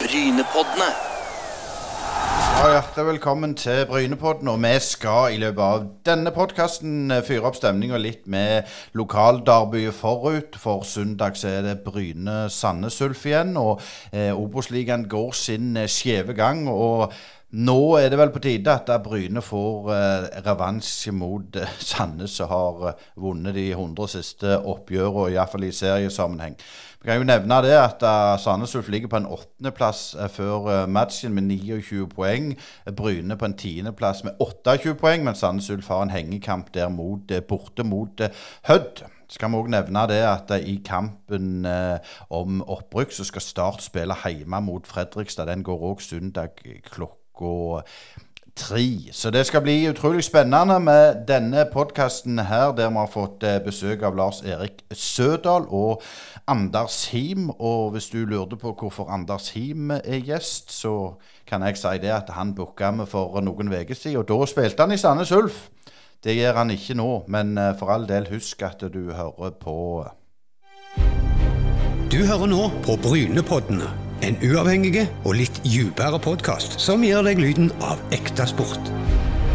[0.00, 0.86] Brynepoddene.
[2.60, 4.48] Ja, Hjertelig velkommen til Brynepodden.
[4.48, 10.56] Og vi skal i løpet av denne podkasten fyre opp stemninga litt med lokalderbyet forut.
[10.60, 13.52] For søndag så er det Bryne-Sandnes Ulf igjen.
[13.60, 16.64] Og eh, Obos-ligaen går sin eh, skjeve gang.
[16.72, 17.12] Og
[17.50, 22.50] nå er det vel på tide at Bryne får eh, revansj mot eh, Sandnes, som
[22.52, 26.54] har eh, vunnet de 100 siste oppgjørene, iallfall i seriesammenheng.
[27.00, 30.66] Vi kan jo nevne det at eh, Sandnes Ulf ligger på en åttendeplass eh, før
[30.68, 32.50] uh, matchen med 29 poeng.
[32.96, 37.32] Bryne på en tiendeplass med 28 poeng, men Sandnes Ulf har en hengekamp der mot,
[37.32, 38.20] uh, borte mot
[38.68, 39.02] Hødd.
[39.30, 41.62] Så kan vi òg nevne det at i kampen
[42.34, 45.46] om opprykk så skal Start spille hjemme mot Fredrikstad.
[45.46, 46.58] Den går òg søndag
[46.90, 47.19] klokka
[48.56, 49.12] tre.
[49.12, 54.02] Så det skal bli utrolig spennende med denne podkasten her, der vi har fått besøk
[54.02, 56.02] av Lars Erik Sødal og
[56.46, 57.50] Anders Him.
[57.50, 61.14] Og hvis du lurte på hvorfor Anders Him er gjest, så
[61.46, 64.20] kan jeg si det at han booka meg for noen uker siden.
[64.20, 65.68] Og da spilte han i Sandnes Ulf.
[66.24, 70.06] Det gjør han ikke nå, men for all del, husk at du hører på
[72.10, 74.09] Du hører nå på Brynepoddene.
[74.20, 78.90] En uavhengig og litt dypere podkast som gir deg lyden av ekte sport.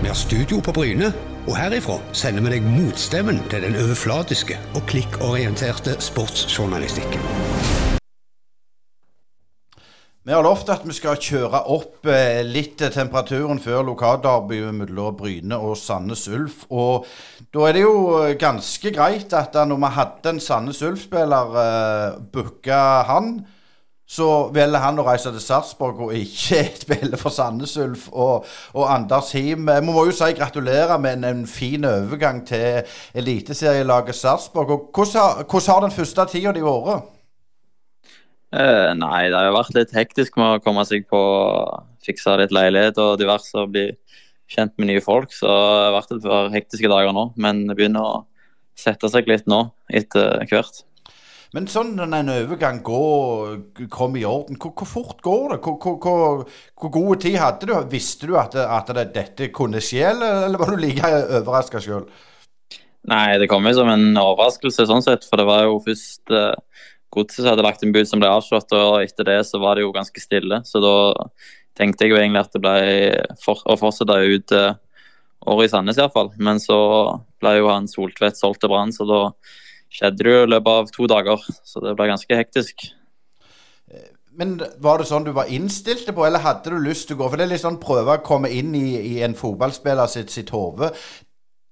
[0.02, 1.12] Vi har studio på Bryne,
[1.46, 7.22] og herifra sender vi deg motstemmen til den overflatiske og klikkorienterte sportsjournalistikken.
[10.26, 15.60] Vi har lovt at vi skal kjøre opp eh, litt temperaturen før lokalderbyet mellom Bryne
[15.62, 16.64] og Sandnes Ulf.
[16.74, 17.06] Og
[17.54, 18.00] da er det jo
[18.42, 23.36] ganske greit at når vi hadde en Sandnes Ulf-spiller, uh, booka han,
[24.06, 28.46] så velger han å reise til Sarpsborg og ikke spille for Sandnes Ulf og,
[28.78, 29.66] og Anders Him.
[29.66, 32.86] Vi må jo si gratulerer med en, en fin overgang til
[33.18, 34.92] eliteserielaget Sarpsborg.
[34.94, 37.12] Hvordan, hvordan har den første tida di vært?
[38.56, 41.20] Eh, nei, det har vært litt hektisk med å komme seg på
[42.06, 43.90] fikse litt leilighet og diverse og bli
[44.52, 45.34] kjent med nye folk.
[45.34, 48.24] Så det har vært et par hektiske dager nå, men det begynner å
[48.78, 50.84] sette seg litt nå etter hvert.
[51.56, 53.52] Men sånn når en overgang går,
[53.94, 55.60] kom i orden, hvor, hvor fort går det?
[55.64, 56.42] Hvor, hvor,
[56.76, 57.76] hvor, god tid hadde du?
[57.94, 62.10] Visste du at, at det, dette kunne skje, eller, var du like overraska sjøl?
[63.08, 66.52] Nei, det kom jo som en overraskelse sånn sett, for det var jo først uh,
[67.16, 69.96] Godset hadde lagt en bud som ble avslått, og etter det så var det jo
[69.96, 70.60] ganske stille.
[70.68, 70.96] Så da
[71.80, 72.80] tenkte jeg jo egentlig at det ble
[73.40, 74.74] for, å fortsette ut uh,
[75.48, 76.34] året i Sandnes iallfall.
[76.36, 76.80] Men så
[77.40, 79.22] ble jo han Soltvedt solgt til Brann, så da
[79.94, 81.50] skjedde jo i løpet av to dager.
[81.68, 82.88] Så det ble ganske hektisk.
[84.36, 87.30] Men var det sånn du var innstilt på, eller hadde du lyst til å gå?
[87.30, 90.52] For det er litt sånn prøve å komme inn i, i en fotballspiller sitt, sitt
[90.52, 90.92] hode.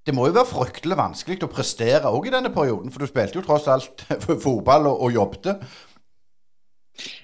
[0.04, 3.40] Det må jo være fryktelig vanskelig å prestere òg i denne perioden, for du spilte
[3.40, 4.06] jo tross alt
[4.46, 5.52] fotball og, og jobbet.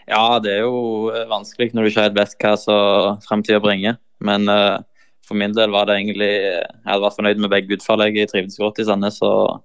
[0.10, 4.00] Ja, det er jo vanskelig når du ikke vet hva som framtida bringer.
[4.24, 4.82] Men uh,
[5.28, 8.04] for min del var det egentlig Jeg hadde vært fornøyd med begge utfall.
[8.10, 9.22] Jeg trivdes godt i Sandnes.
[9.24, 9.62] og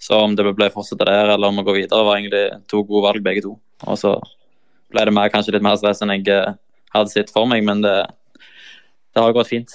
[0.00, 3.06] så om det ble fortsette der eller om å gå videre, var egentlig to gode
[3.06, 3.54] valg begge to.
[3.86, 4.16] Og så
[4.92, 6.54] ble det mer, kanskje litt mer stress enn jeg eh,
[6.94, 7.96] hadde sett for meg, men det,
[9.14, 9.74] det har gått fint.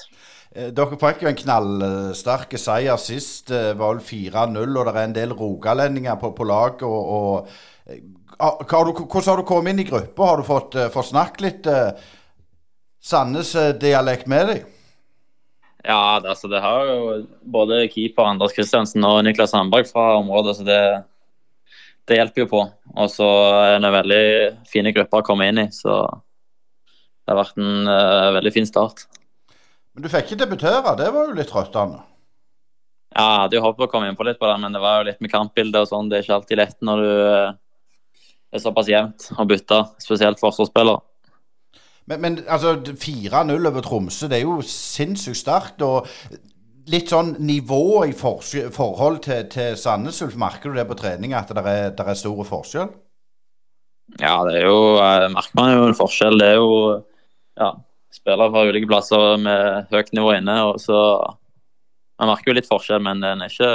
[0.54, 3.50] Eh, dere fikk jo en knallsterk seier sist.
[3.52, 6.86] Det var vel 4-0, og det er en del rogalendinger på, på laget.
[6.88, 7.50] Og,
[7.90, 10.32] og, hvordan har du kommet inn i gruppa?
[10.32, 11.72] Har du fått, fått snakket litt
[13.10, 14.68] Sandnes-dialekt med deg?
[15.84, 16.98] Ja, det, altså, det har jo
[17.48, 20.82] både keeper Anders Kristiansen og Niklas Sandberg fra området, så det,
[22.10, 22.64] det hjelper jo på.
[22.98, 23.30] Og så
[23.62, 24.26] er det en veldig
[24.68, 26.02] fine grupper å komme inn i, så
[27.24, 29.06] det har vært en uh, veldig fin start.
[29.94, 32.04] Men du fikk ikke debutere, det var jo litt trøttende?
[33.16, 35.00] Ja, jeg hadde jo håpet å komme inn på litt på det, men det var
[35.00, 36.12] jo litt med kampbildet og sånn.
[36.12, 37.54] Det er ikke alltid lett når du uh,
[38.52, 41.00] er såpass jevnt å bytte, spesielt forsvarsspiller.
[42.10, 45.84] Men, men altså, 4-0 over Tromsø, det er jo sinnssykt sterkt.
[45.86, 46.08] og
[46.90, 51.52] Litt sånn nivå i forhold til, til Sandnes Ulf, merker du det på trening at
[51.54, 52.90] det er, det er stor forskjell?
[54.18, 56.40] Ja, det er jo, eh, merker man jo en forskjell.
[56.42, 56.72] Det er jo
[57.62, 57.70] ja,
[58.16, 60.58] spillere fra ulike plasser med høyt nivå inne.
[60.72, 60.98] og så
[62.20, 63.74] Man merker jo litt forskjell, men den er ikke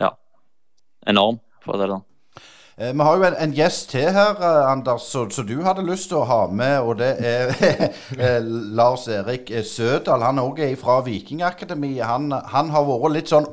[0.00, 0.14] ja,
[1.06, 2.07] enorm, for å si det sånn.
[2.80, 6.12] Eh, vi har jo en, en gjest til her, eh, Anders, som du hadde lyst
[6.12, 6.76] til å ha med.
[6.86, 7.50] Og det er
[8.22, 8.38] eh,
[8.78, 10.22] Lars Erik Sødal.
[10.22, 12.06] Han òg er fra Vikingakademiet.
[12.06, 13.48] Han, han, har vært litt sånn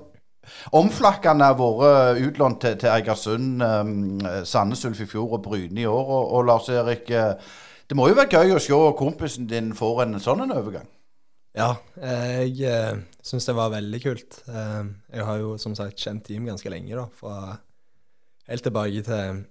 [0.77, 6.05] omflakkende vært utlånt til, til Eigersund, um, Sandnes Ulf i fjor og Bryne i år.
[6.05, 10.19] Og, og, Lars Erik, det må jo være gøy å se kompisen din får en
[10.21, 10.85] sånn en overgang?
[11.57, 12.93] Ja, jeg eh,
[13.25, 14.41] syns det var veldig kult.
[14.45, 17.07] jeg har jo som sagt kjent Team ganske lenge, da.
[17.15, 17.55] fra
[18.49, 19.43] helt tilbake til,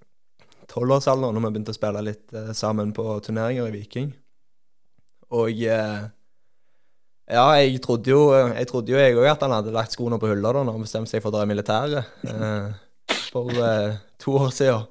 [0.71, 4.11] tolvårsalderen når vi begynte å spille litt eh, sammen på turneringer i Viking.
[5.35, 6.07] Og eh,
[7.25, 10.29] ja, jeg trodde jo jeg trodde jo jeg òg at han hadde lagt skoene på
[10.29, 12.67] hylla da når han bestemte seg for å dra i militæret eh,
[13.31, 14.85] for eh, to år siden.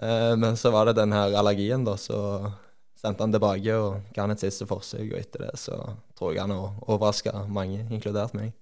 [0.00, 2.18] Eh, men så var det den her allergien, da, så
[3.00, 5.08] sendte han tilbake og ga han et siste forsøk.
[5.08, 5.78] Og etter det så
[6.18, 8.52] tror jeg han overraska mange, inkludert meg.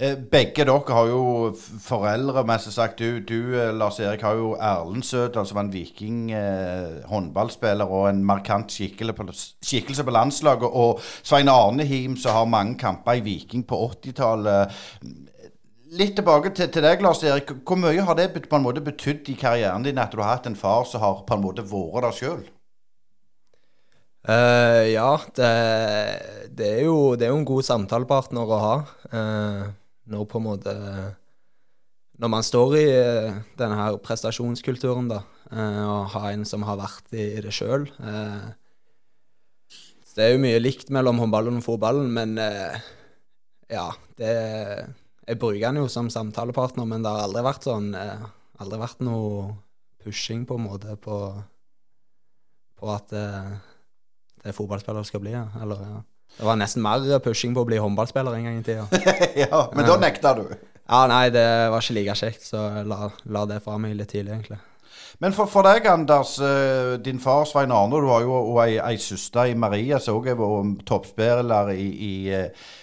[0.00, 1.52] Eh, begge dere har jo
[1.84, 2.98] foreldre, men som sagt.
[2.98, 8.08] Du, du eh, Lars Erik, har jo Erlendsød, altså var en viking eh, håndballspiller og
[8.08, 9.26] en markant på,
[9.62, 10.64] skikkelse på landslaget.
[10.64, 14.72] Og Svein Arne Him, som har mange kamper i Viking på 80-tallet.
[15.92, 17.52] Litt tilbake til, til, deg, Lars Erik.
[17.68, 20.48] Hvor mye har det på en måte betydd i karrieren din at du har hatt
[20.48, 22.42] en far som har på en måte vært der sjøl?
[24.22, 25.48] Uh, ja, det,
[26.54, 28.76] det, er jo, det, er jo, en god samtalepartner å ha.
[29.10, 29.64] Uh,
[30.12, 30.72] når på en måte
[32.22, 37.12] Når man står i uh, denne her prestasjonskulturen, da, og har en som har vært
[37.12, 37.82] i det sjøl
[40.14, 42.38] Det er jo mye likt mellom håndballen og fotballen, men
[43.68, 48.80] ja, det Jeg bruker den jo som samtalepartner, men det har aldri vært sånn Aldri
[48.80, 49.52] vært noe
[50.02, 51.18] pushing, på en måte, på,
[52.80, 53.12] på at
[54.42, 55.34] det er fotballspiller skal bli.
[55.34, 55.46] Ja.
[55.62, 56.02] Eller, ja.
[56.38, 58.86] Det var nesten mer pushing på å bli håndballspiller en gang i tida.
[59.44, 60.44] ja, men da nekta du?
[60.82, 64.34] Ja, nei, det var ikke like kjekt, så la, la det fra meg litt tidlig,
[64.34, 64.58] egentlig.
[65.22, 66.34] Men for, for, deg, Anders.
[66.42, 70.32] Eh, din far Svein Arne, du har jo ei, ei søster i Maria som òg
[70.32, 70.40] er
[70.88, 72.12] toppspiller i, i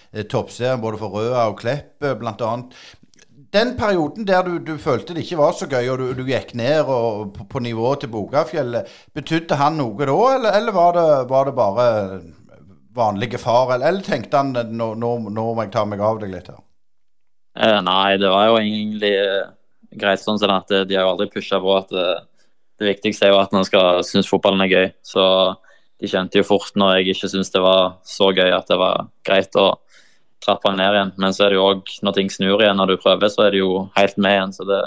[0.10, 2.54] i toppserien både for Røa og Klepp, eh, bl.a
[3.54, 6.54] den perioden der du, du, følte det ikke var så gøy, og du, du gikk
[6.60, 11.08] ned og, på, på nivået til Bogafjellet, betydde han noe da, eller, eller var, det,
[11.32, 11.88] var, det, bare
[12.96, 13.74] vanlige far?
[13.74, 16.62] Eller, eller tenkte han nå, nå, nå, må jeg ta meg av deg litt her?
[17.60, 19.50] Eh, nei, det var jo egentlig eh,
[19.98, 22.22] greit sånn sånn at eh, de har jo aldri pusha på at eh,
[22.80, 24.88] det viktigste er jo at man skal synes fotballen er gøy.
[25.04, 25.24] Så
[26.00, 29.10] de kjente jo fort når jeg ikke syntes det var så gøy at det var
[29.28, 29.74] greit å
[30.44, 31.12] trappa ned igjen.
[31.22, 33.56] Men så er det jo òg, når ting snur igjen når du prøver, så er
[33.56, 34.56] det jo helt med igjen.
[34.56, 34.80] Så det,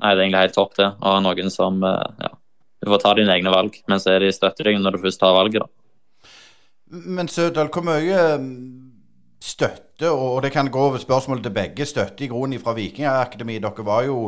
[0.00, 0.90] nei, det er egentlig helt topp, det.
[1.00, 2.32] Å ha noen som eh, ja,
[2.84, 5.22] Du får ta dine egne valg, men så er de støtter deg når du først
[5.22, 6.32] tar valget, da.
[6.94, 8.18] Men Sødal, hvor mye
[9.44, 13.64] støtte, og det kan gå over spørsmålet til begge, støtte i grunnen fra Vikingakademiet.
[13.64, 14.18] Dere var jo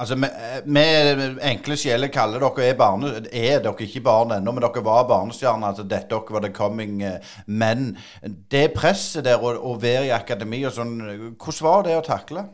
[0.00, 3.10] Altså, med enkle sjeler kaller dere er barne...
[3.36, 5.74] Er dere ikke barn ennå, men dere var barnestjerner.
[5.74, 7.92] Altså, dette dere var the coming eh, men.
[8.22, 10.96] Det presset der å, være i akademi og sånn,
[11.36, 12.46] hvordan var det å takle?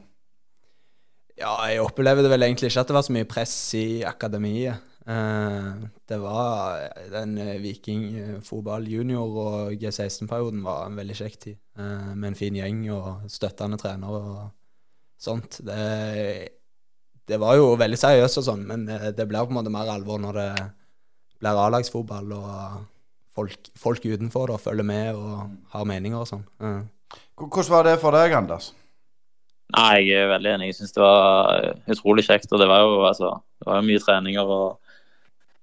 [1.37, 4.83] Ja, jeg opplevde vel egentlig ikke at det var så mye press i akademiet.
[5.07, 5.71] Eh,
[6.11, 6.83] det var
[7.15, 11.63] den eh, Viking fotball junior og G16-perioden var en veldig kjekk tid.
[11.79, 14.47] Med en fin gjeng og støttende trenere og
[15.21, 15.61] sånt.
[15.63, 16.56] Det
[17.27, 19.91] det var jo veldig seriøst og sånn, men eh, det blir på en måte mer
[19.91, 20.51] alvor når det
[21.43, 22.53] blir A-lagsfotball og
[23.37, 26.45] folk, folk, utenfor da, følger med og har meninger og sånn.
[26.63, 26.83] Mm.
[27.37, 28.71] Hvordan var det for deg, Anders?
[29.75, 30.71] Nei, Jeg er veldig enig.
[30.71, 32.53] Jeg syns det var eh, utrolig kjekt.
[32.53, 34.79] og Det var jo, altså, det var jo mye treninger og,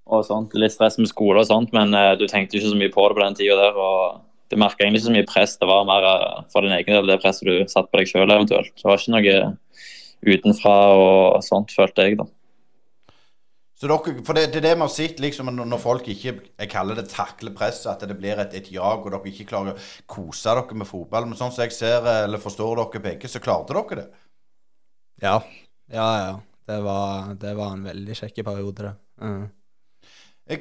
[0.06, 0.54] og, sånt.
[0.60, 3.18] Litt stress med skole og sånt, men uh, du tenkte ikke så mye på det
[3.18, 3.80] på den tida der.
[3.80, 4.20] og
[4.52, 5.56] Du merka egentlig ikke så mye press.
[5.58, 8.28] Det var mer uh, for din egen del det presset du satt på deg sjøl
[8.28, 8.76] eventuelt.
[8.76, 9.38] Det var ikke noe
[10.26, 12.28] utenfra og sånt, følte jeg, da.
[13.84, 16.70] Så dere, for det, det, er det vi har sett liksom, når folk ikke jeg
[16.72, 19.82] kaller det takler presset, at det blir et, et, jag, og dere ikke klarer å
[20.08, 21.28] kose dere med fotball.
[21.28, 24.08] Men sånn som jeg ser eller forstår dere begge, så klarte dere det?
[25.26, 25.36] Ja.
[25.92, 26.34] Ja, ja.
[26.64, 28.94] Det var, det var en veldig kjekk periode, det.
[29.20, 29.44] Mm.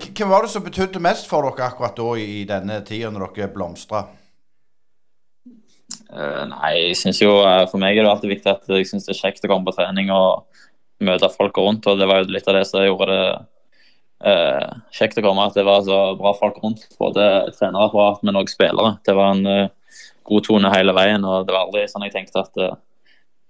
[0.02, 3.52] Hvem var det som betydde mest for dere akkurat da i denne tida, når dere
[3.54, 4.02] blomstra?
[6.12, 9.06] Uh, nei, jeg synes jo uh, For meg er det alltid viktig at jeg synes
[9.08, 10.44] det er kjekt å komme på trening og
[11.02, 11.88] møte folk rundt.
[11.88, 13.24] og Det var jo litt av det som gjorde det
[14.28, 15.48] uh, kjekt å komme.
[15.48, 16.84] At det var så bra folk rundt.
[17.00, 18.98] Både trenerapparat, men òg spillere.
[19.06, 19.70] Det var en
[20.28, 21.24] god tone hele veien.
[21.24, 22.62] og Det var aldri sånn jeg tenkte at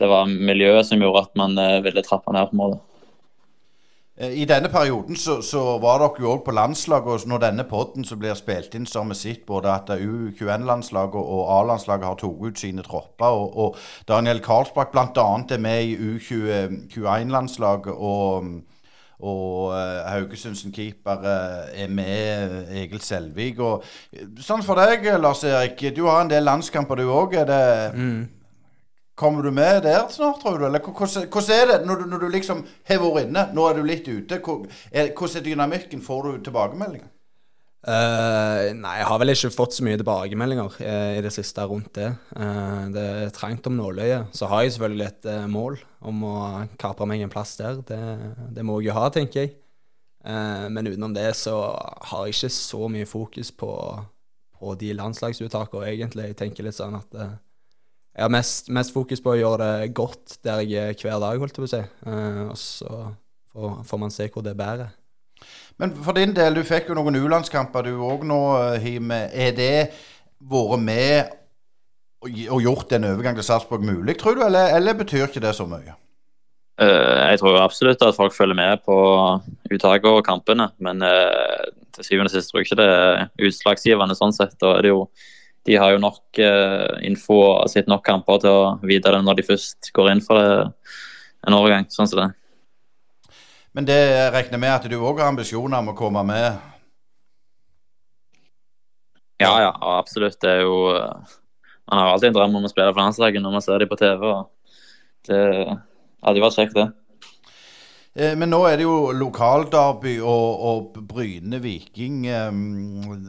[0.01, 2.49] det var miljøet som gjorde at man ville trappe ned.
[2.51, 2.81] på målet.
[2.81, 2.92] Eh,
[4.23, 7.09] I denne perioden så, så var dere jo òg på landslaget.
[7.25, 11.19] og Når denne podden som blir spilt inn, så har vi sett både at U21-landslaget
[11.19, 13.27] og A-landslaget har tatt ut sine tropper.
[13.27, 13.77] Og, og
[14.09, 15.27] Daniel Karlsbakk bl.a.
[15.51, 17.95] er med i U21-landslaget.
[17.97, 18.45] og
[19.23, 23.61] og uh, Haugesunds keeper uh, er med, Egil Selvik.
[23.63, 23.85] Og,
[24.43, 25.79] sånn for deg, Lars Erik.
[25.95, 27.37] Du har en del landskamper, du òg.
[27.39, 28.25] Er det mm.
[29.23, 30.67] Kommer du med der snart, tror du?
[30.67, 33.45] Eller hvordan er det når du, når du liksom har vært inne?
[33.55, 34.41] Nå er du litt ute.
[34.43, 36.03] Hvordan er dynamikken?
[36.03, 37.07] Får du tilbakemeldinger?
[37.83, 41.91] Uh, nei, jeg har vel ikke fått så mye tilbakemeldinger uh, i det siste rundt
[41.99, 42.13] det.
[42.35, 44.35] Uh, det er trangt om nåløyet.
[44.35, 46.37] Så har jeg selvfølgelig et mål om å
[46.83, 47.79] kapre meg en plass der.
[47.87, 48.01] Det,
[48.55, 49.55] det, må jeg jo ha, tenker jeg.
[50.23, 51.57] Men utenom det så
[52.11, 53.71] har jeg ikke så mye fokus på,
[54.59, 56.29] på de landslagsuttakene, egentlig.
[56.31, 57.17] Jeg tenker litt sånn at
[58.13, 61.39] jeg har mest, mest, fokus på å gjøre det godt der jeg er hver dag,
[61.41, 61.83] holdt jeg på å si.
[62.07, 62.91] Eh, og så
[63.53, 64.91] får, får, man se hvor det bærer.
[65.81, 68.43] Men for din del, du fikk jo noen U-landskamper du òg nå,
[68.83, 69.25] Hime.
[69.33, 69.77] Er det
[70.43, 71.39] vært med
[72.23, 75.67] og gjort en overgang til Sarpsborg mulig, tror du, eller, eller betyr ikke det så
[75.67, 75.97] mye?
[76.81, 78.97] Eh, jeg tror absolutt at folk følger med på
[79.73, 84.17] uttaket og kampene, men uh, til syvende og sist tror jeg ikke det er utslagsgivende
[84.19, 84.55] sånn sett.
[84.63, 85.05] Da er det jo,
[85.67, 89.39] de har jo nok uh, info og sett nok kamper til å vite det når
[89.39, 90.55] de først går inn for det
[91.47, 91.87] en overgang.
[91.91, 92.31] sånn som det.
[93.73, 94.01] Men det
[94.35, 96.59] regner med at du òg har ambisjoner om å komme med?
[99.43, 100.39] Ja, ja, absolutt.
[100.43, 100.77] Det er jo
[101.91, 103.99] Man har alltid en drøm om å spille for landslaget når man ser dem på
[104.01, 104.23] TV.
[104.23, 104.51] og
[105.29, 105.41] det
[106.23, 106.87] hadde jo vært kjekt, det.
[108.13, 112.27] Eh, men nå er det jo lokalderby og, og Bryne-Viking.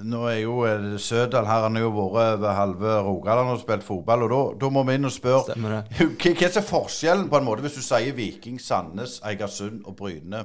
[0.03, 3.87] Nå er jo eh, Sødal her, han har jo vært over halve Rogaland og spilt
[3.87, 4.27] fotball.
[4.27, 5.79] og Da må vi inn og spørre hva,
[6.19, 10.43] hva er forskjellen på en måte hvis du sier Viking, Sandnes, Eigersund og Bryne?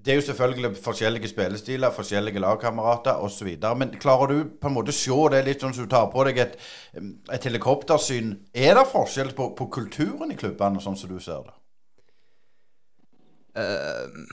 [0.00, 3.48] Det er jo selvfølgelig forskjellige spillestiler, forskjellige lagkamerater osv.
[3.76, 6.40] Men klarer du på en måte se det litt sånn som du tar på deg
[6.40, 6.54] et,
[7.32, 8.32] et helikoptersyn?
[8.54, 11.59] Er det forskjell på, på, kulturen i klubbene, sånn som du ser det?
[13.56, 14.26] Uh,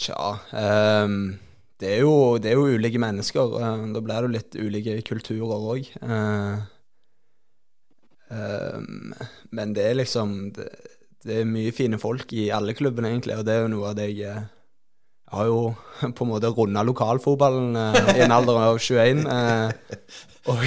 [0.00, 0.16] tja
[0.56, 1.36] um,
[1.78, 3.56] det, er jo, det, er jo, ulike mennesker.
[3.56, 5.90] Uh, da blir det jo litt ulike kulturer òg.
[6.02, 6.62] Uh,
[8.28, 9.12] um,
[9.54, 10.70] men det er liksom det,
[11.24, 14.00] det, er mye fine folk i alle klubbene, egentlig, og det er jo noe av
[14.00, 14.48] det jeg
[15.30, 15.58] jeg har jo
[16.18, 17.76] på en måte runda lokalfotballen
[18.16, 19.20] i en alder av 21.
[19.30, 20.00] Eh,
[20.50, 20.64] og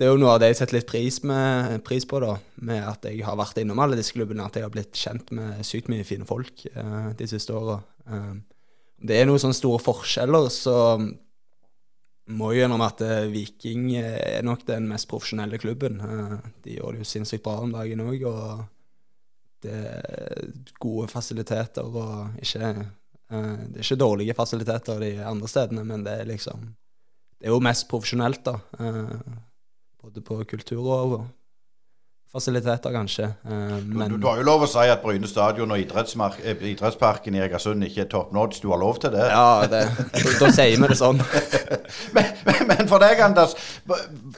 [0.00, 2.80] det er jo noe av det jeg setter litt pris, med, pris, på, da, med
[2.88, 4.46] at jeg har vært innom alle disse klubbene.
[4.48, 7.78] At jeg har blitt kjent med sykt mye fine folk eh, de siste åra.
[8.08, 8.30] Eh,
[9.10, 10.76] det er noen sånne store forskjeller, så
[12.30, 16.00] må jeg gjennom at eh, Viking er nok den mest profesjonelle klubben.
[16.00, 18.64] Eh, de gjør det jo sinnssykt bra om dagen òg, og
[19.60, 20.48] det er
[20.80, 22.72] gode fasiliteter og ikke
[23.30, 26.74] Eh, det er ikke dårlige fasiliteter de andre stedene, men det er liksom
[27.40, 28.58] Det er jo mest profesjonelt, da.
[30.00, 31.20] Både på kultur og
[32.30, 33.24] fasiliteter, kanskje.
[33.44, 33.50] Eh,
[33.84, 37.42] men, du, du, har jo lov å si at Bryne stadion og eh, idrettsparken i
[37.42, 38.60] Egersund ikke er top notch.
[38.62, 39.26] Du har lov til det?
[39.32, 39.82] Ja, det,
[40.38, 41.18] da sier vi det sånn.
[42.16, 43.56] men, men, men, for deg, Anders.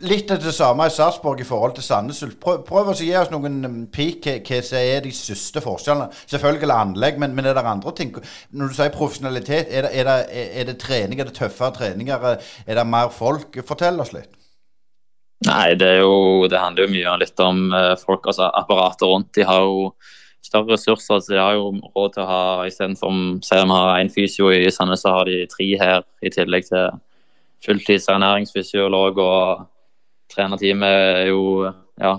[0.08, 2.40] Litt av det samme i Sarpsborg i forhold til Sandnes Ulf.
[2.40, 6.10] Prøv, prøv, å gi oss noen um, peak hva som er de største forskjellene.
[6.32, 8.16] Selvfølgelig anlegg, men, men, er det andre ting?
[8.56, 11.20] Når du sier profesjonalitet, er det, er det, er det trening?
[11.20, 12.30] Er det tøffere treninger?
[12.64, 13.60] Er det mer folk?
[13.68, 14.32] Fortell oss litt.
[15.46, 19.32] Nei, det, jo, det handler jo mye litt om uh, folk, altså apparatet rundt.
[19.34, 19.88] De har jo
[20.42, 24.12] større ressurser, så de har jo råd til å ha istedenfor om vi har én
[24.12, 27.00] fysio i Sandnes, så har de tre her, i tillegg til
[27.62, 29.66] fulltids ernæringsfysiolog og
[30.32, 32.16] trenerteamet er jo Ja,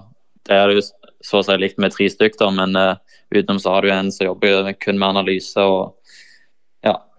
[0.48, 0.84] det er det jo
[1.24, 3.00] så å si likt med tre stykker, men uh,
[3.34, 5.60] utenom så har du en som jobber kun med analyse.
[5.60, 5.96] og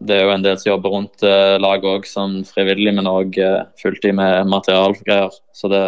[0.06, 3.38] det er jo en del som jobber rundt uh, laget òg, som frivillig, men òg
[3.40, 5.34] uh, fulltid med materialgreier.
[5.56, 5.82] Så det,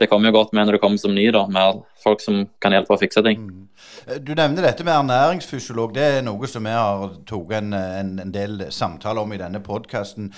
[0.00, 2.76] det kommer jo godt med når du kommer som ny, da, med folk som kan
[2.76, 3.46] hjelpe å fikse ting.
[3.46, 3.62] Mm.
[4.06, 5.94] Eh, du nevner dette med ernæringsfysiolog.
[5.96, 9.62] Det er noe som vi har tatt en, en, en, del samtaler om i denne
[9.64, 10.32] podkasten.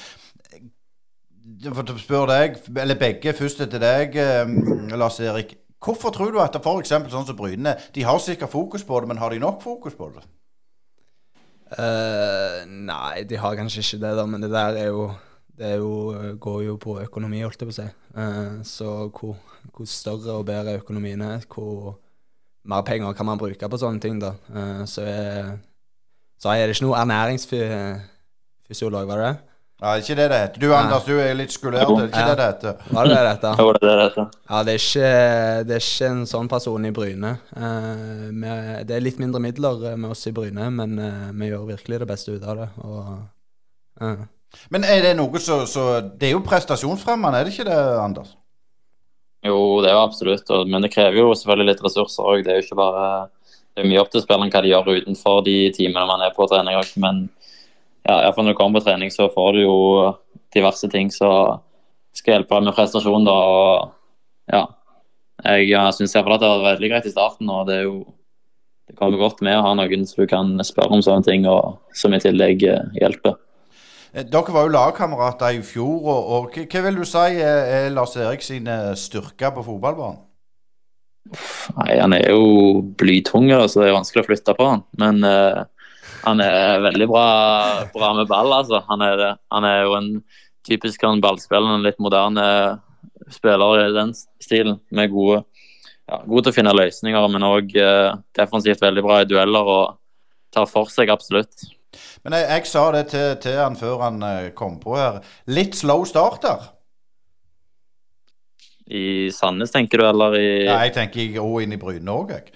[2.01, 4.17] Spør deg, eller begge, først etter deg,
[4.97, 5.59] Lars Erik.
[5.85, 6.95] Hvorfor tror du at f.eks.
[7.13, 10.09] sånn som Bryne, de har sikkert fokus på det, men har de nok fokus på
[10.15, 10.25] det?
[11.75, 15.05] Uh, nei, de har kanskje ikke det, da, men det der er jo
[15.55, 15.91] Det er jo,
[16.43, 17.85] går jo på økonomi, holdt jeg på å si.
[18.17, 19.37] Uh, så hvor,
[19.71, 21.95] hvor, større og bedre økonomien er, hvor
[22.67, 24.35] mer penger kan man bruke på sånne ting, da.
[24.51, 25.63] Uh, så, er,
[26.43, 29.39] så er det ikke noe ernæringsfysiolog, var det det?
[29.83, 30.61] Ja, ikke det det heter.
[30.63, 31.89] Du Anders, du er litt skulert.
[31.89, 32.29] Det er ikke ja.
[32.29, 32.77] det det heter.
[32.89, 33.57] Hva er det det heter?
[33.59, 34.29] Det er det det heter.
[34.49, 35.09] Ja, det er, ikke,
[35.69, 37.33] det er ikke en sånn person i Bryne.
[37.57, 41.51] Uh, med, det er litt mindre midler eh, med oss i Bryne, men uh, vi
[41.51, 42.71] gjør virkelig det beste ut av det.
[42.87, 43.11] Og,
[44.01, 44.25] uh.
[44.71, 48.33] Men er det noe så, så Det er jo prestasjonsfremmende, er det ikke det, Anders?
[49.45, 50.53] Jo, det er jo absolutt.
[50.71, 52.45] Men det krever jo selvfølgelig litt ressurser òg.
[52.47, 53.09] Det er jo ikke bare
[53.75, 56.47] Det er mye opp til spillerne hva de gjør utenfor de timene man er på
[56.49, 56.95] trening òg.
[57.03, 57.27] Men
[58.05, 59.77] ja, iallfall når du kommer på trening, så får du jo
[60.55, 61.63] diverse ting som
[62.15, 63.25] skal hjelpe deg med prestasjon.
[63.27, 64.67] da, og ja,
[65.45, 67.51] Jeg, jeg syns iallfall at det var veldig greit i starten.
[67.51, 68.05] og det er jo
[68.85, 71.81] det kommer godt med å ha noen som du kan spørre om sånne ting, og
[71.97, 73.39] som i tillegg eh, hjelper.
[74.13, 75.97] Eh, dere var jo lagkamerater i fjor.
[76.05, 80.21] og, og Hva vil du si er Lars Erik sine styrker på fotballbanen?
[81.79, 84.85] Nei, Han er jo blytung, så det er vanskelig å flytte på han.
[85.01, 85.65] Men eh,
[86.25, 87.27] Han er veldig bra,
[87.93, 88.81] bra med ball, altså.
[88.89, 90.11] Han er, han er jo en
[90.65, 92.47] typisk ballspiller, en litt moderne
[93.33, 94.81] spiller i den stilen.
[94.95, 95.43] Med gode,
[96.09, 99.97] ja, god til å finne løsninger, men òg eh, defensivt veldig bra i dueller og
[100.55, 101.67] tar for seg absolutt.
[102.25, 105.21] Men jeg, jeg sa det til, til han før han eh, kom på her.
[105.53, 106.71] Litt slow starter?
[108.85, 112.53] I Sandnes, tenker du, eller i Ja, jeg tenker òg inn i Bryne òg, jeg.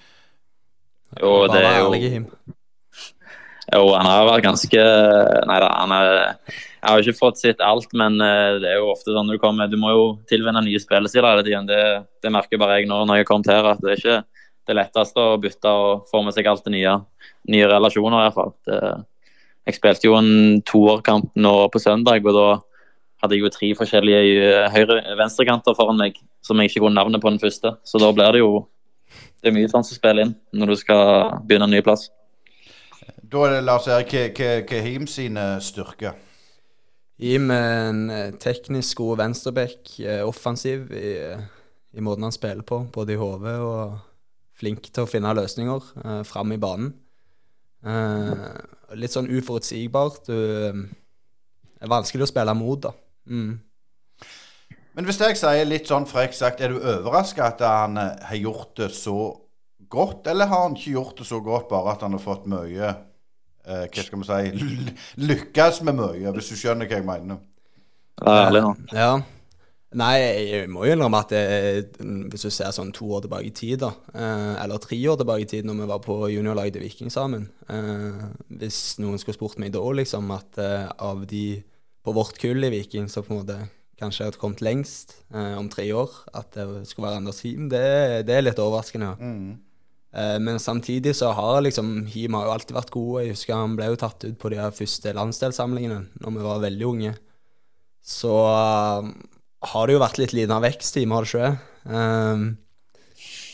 [1.17, 2.25] Jo, det er jo
[3.69, 4.83] Jo, han har vært ganske
[5.49, 6.09] Nei da, han er
[6.81, 9.77] har ikke fått sett alt, men eh, det er jo ofte sånn du kommer Du
[9.79, 11.67] må jo tilvenne nye spillestiler hele tiden.
[11.67, 11.81] Det,
[12.23, 14.19] det merker bare jeg nå når jeg har kommet her, at det er ikke
[14.69, 16.95] det letteste å bytte og få med seg alt det nye.
[17.49, 18.53] Nye relasjoner, i hvert fall.
[18.69, 18.79] Det,
[19.69, 22.47] jeg spilte jo en toårkamp nå på søndag, og da
[23.23, 27.33] hadde jeg jo tre forskjellige eh, høyre-venstrekanter foran meg som jeg ikke kunne navnet på
[27.33, 27.75] den første.
[27.83, 28.53] Så da blir det jo
[29.39, 31.03] det er mye sånn som spiller inn når du skal
[31.47, 32.07] begynne en ny plass.
[33.29, 36.15] Da er det Lars Erik hva er Him sine styrker.
[37.21, 41.11] Him er en eh, teknisk god venstreback, eh, offensiv i,
[41.93, 43.99] i måten han spiller på, både i hodet og
[44.57, 46.93] flink til å finne løsninger eh, fram i banen.
[47.85, 48.31] Eh,
[48.97, 50.31] litt sånn uforutsigbart.
[50.31, 50.79] Du eh,
[51.83, 52.95] er vanskelig å spille mot, da.
[53.29, 53.59] Mm.
[54.97, 58.41] Men hvis jeg sier litt sånn frekt sagt, er du overraska at han eh, har
[58.41, 59.19] gjort det så
[59.91, 62.95] godt, eller har han ikke gjort det så godt, bare at han har fått mye
[63.65, 64.93] eh, Hva skal vi si l-
[65.29, 67.39] Lykkes med mye, hvis du skjønner hva jeg mener?
[68.21, 68.71] Er ærlig nå.
[68.93, 69.11] Ja.
[69.99, 71.85] Nei, jeg må jo innrømme at jeg,
[72.29, 75.41] hvis du ser sånn to år tilbake i tid, da, eh, eller tre år tilbake
[75.41, 78.27] i tid når vi var på juniorlaget til Viking sammen eh,
[78.59, 81.63] Hvis noen skulle spurt meg da, liksom, at eh, av de
[82.05, 83.57] på vårt kull i Viking som på en måte
[83.99, 87.81] kanskje hadde kommet lengst eh, om tre år, at det skulle være Anders Him, det,
[88.29, 89.09] det er litt overraskende.
[89.17, 89.31] ja.
[89.31, 89.57] Eh,
[90.09, 93.11] men samtidig så har liksom Him jo alltid vært god.
[93.21, 96.87] Jeg husker han ble jo tatt ut på de første landsdelssamlingene når vi var veldig
[96.87, 97.11] unge.
[98.01, 99.11] Så eh,
[99.69, 102.57] har det jo vært litt liten vekst i Him, har det ikke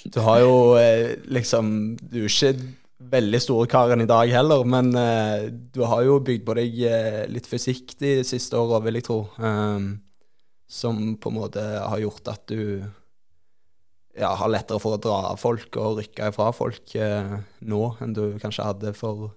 [0.05, 2.73] du har jo eh, liksom Du er ikke
[3.05, 7.23] veldig store karen i dag heller, men eh, du har jo bygd på deg eh,
[7.29, 9.19] litt fysikk de siste åra, vil jeg tro.
[10.65, 12.81] Som på en måte har gjort at du
[14.15, 18.15] ja, har lettere for å dra av folk og rykke ifra folk eh, nå enn
[18.15, 19.33] du kanskje hadde for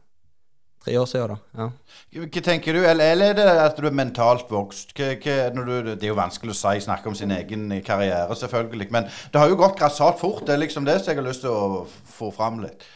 [0.85, 1.35] tre år siden.
[1.35, 1.63] da.
[1.63, 2.27] Ja.
[2.27, 4.95] Hva tenker du, eller eller er det at du er mentalt vokst?
[4.97, 8.37] Hva, hva, når du, det er jo vanskelig å si, snakke om sin egen karriere,
[8.39, 8.91] selvfølgelig.
[8.95, 10.45] Men det har jo gått grassat fort.
[10.47, 12.87] Det er liksom det som jeg har lyst til å få fram litt.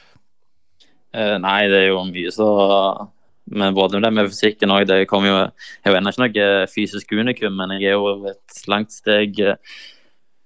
[1.13, 2.47] Eh, nei, det er jo mye så
[3.53, 4.87] Men både med det med fysikken òg.
[4.89, 8.31] Det kommer jo Jeg er jo ennå ikke noe fysisk unikum, men jeg er jo
[8.31, 9.59] et langt steg eh,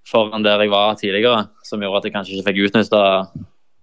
[0.07, 3.03] foran der jeg var tidligere, som gjorde at jeg kanskje ikke fikk utnytta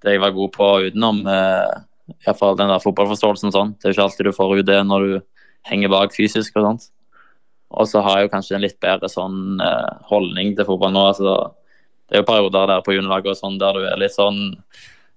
[0.04, 1.22] det jeg var god på utenom.
[1.28, 1.74] Eh,
[2.14, 3.76] i hvert fall den der fotballforståelsen og sånn.
[3.78, 5.14] Det er jo ikke alltid du får ut det når du
[5.70, 6.90] henger bak fysisk og sånt.
[7.74, 11.06] Og så har jeg jo kanskje en litt bedre sånn eh, holdning til fotball nå.
[11.12, 11.38] altså
[12.08, 14.42] Det er jo perioder der på juniorlaget og sånn der du er litt sånn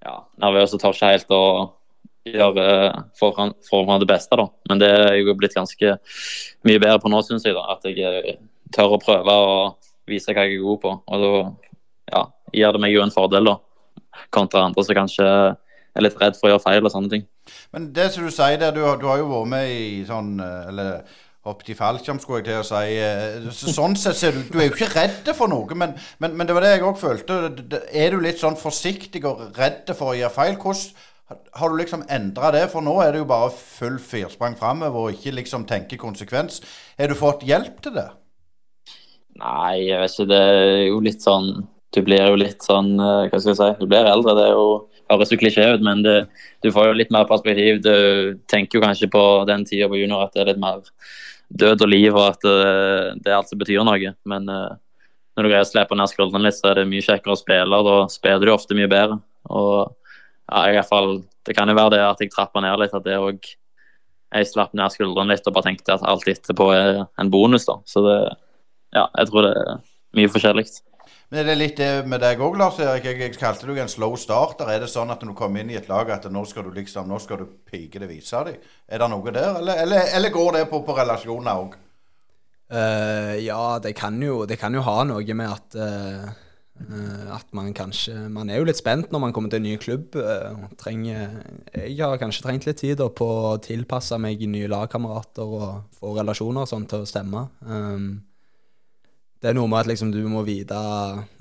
[0.06, 1.42] ja, nervøs og tør ikke helt å
[2.26, 2.66] gjøre
[3.18, 4.46] foran, det beste, da.
[4.70, 5.96] Men det er jo blitt ganske
[6.66, 7.54] mye bedre på nå, syns jeg.
[7.54, 8.40] da, At jeg eh,
[8.74, 10.94] tør å prøve og vise hva jeg er god på.
[11.06, 11.30] Og da
[12.14, 13.56] ja, gir det meg jo en fordel, da.
[14.32, 17.26] Kontra andre som kanskje er litt redd for å gjøre feil og sånne ting.
[17.72, 21.04] Men det som du sier der, du, du har jo vært med i sånn Eller
[21.46, 22.96] opp til fallskjerm, skulle jeg til å si.
[22.98, 26.36] eh, så- Sånn sett ser du Du er jo ikke redd for noe, men, men,
[26.36, 27.36] men det var det jeg òg følte.
[27.94, 30.56] Er du litt sånn forsiktig og redd for å gjøre feil?
[30.56, 32.64] Hvordan har du liksom endra det?
[32.72, 36.60] For nå er det jo bare full firsprang framover og ikke liksom tenke konsekvens.
[36.98, 38.08] Har du fått hjelp til det?
[39.36, 40.28] Nei, jeg vet ikke.
[40.30, 41.50] Det er jo litt sånn
[41.94, 43.68] Du blir jo litt sånn eh, Hva skal jeg si?
[43.82, 44.34] Du blir eldre.
[44.36, 44.66] Det er jo,
[45.12, 46.16] høres jo klisjé ut, men det,
[46.64, 47.82] du får jo litt mer perspektiv.
[47.84, 50.82] Du tenker jo kanskje på den tida på junior at det er litt mer
[51.48, 54.12] død og liv, og at det, det altså betyr noe.
[54.28, 54.74] Men eh,
[55.36, 57.84] når du greier å slippe ned skuldrene litt, så er det mye kjekkere å spille.
[57.86, 59.20] Da spiller du ofte mye bedre.
[59.52, 59.92] Og
[60.48, 63.04] ja, i hvert fall, Det kan jo være det at jeg trapper ned litt, at
[63.04, 63.38] det òg
[64.34, 67.64] Jeg slapp ned skuldrene litt og bare tenkte at alt etterpå er en bonus.
[67.64, 67.76] da.
[67.86, 68.16] Så det,
[68.96, 69.80] ja, jeg tror det er
[70.16, 70.66] mye forskjellig.
[71.26, 73.08] Men er det litt det med deg òg, Lars Erik?
[73.08, 74.68] Jeg, jeg kalte deg en slow starter.
[74.70, 76.76] Er det sånn at når du kommer inn i et lag at nå skal du
[76.76, 78.60] liksom, nå skal du pike det vise deg?
[78.86, 81.74] Er det noe der, eller, eller, eller går det på, på relasjoner òg?
[82.66, 86.24] Uh, ja, det kan, jo, det kan jo ha noe med at uh,
[86.82, 89.76] uh, At man kanskje Man er jo litt spent når man kommer til en ny
[89.78, 90.16] klubb.
[90.18, 91.36] eh, trenger,
[91.74, 96.16] jeg har kanskje trengt litt tid da, på å tilpasse meg nye lagkamerater og få
[96.18, 97.46] relasjoner og sånn til å stemme.
[97.66, 98.10] Um,
[99.46, 100.74] det er noe med at liksom, du må vite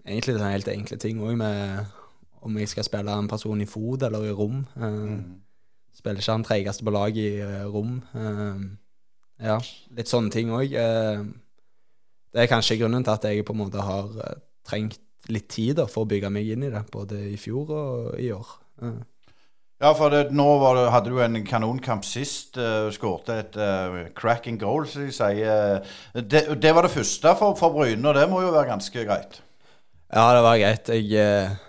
[0.06, 1.88] egentlig sånne helt enkle ting òg, med
[2.46, 4.60] om jeg skal spille en person i fot eller i rom.
[4.78, 5.42] Mm.
[5.96, 7.96] spiller ikke han treigeste på laget i eh, rom.
[8.14, 8.62] Eh,
[9.48, 9.56] ja,
[9.98, 10.70] litt sånne ting òg.
[10.70, 14.14] det er kanskje grunnen til at jeg på en måte har
[14.68, 15.02] trengt
[15.34, 18.30] litt tid da, for å bygge meg inn i det, både i fjor og i
[18.38, 18.54] år.
[19.86, 22.58] Ja, for det, nå det, hadde du en kanonkamp sist.
[22.58, 25.84] Uh, Skårte et uh, cracking goal, som de sier.
[26.16, 29.38] Det, det, var det første for, for Bryne, og det må jo være ganske greit?
[30.10, 30.90] Ja, det var greit.
[30.90, 31.60] Jeg,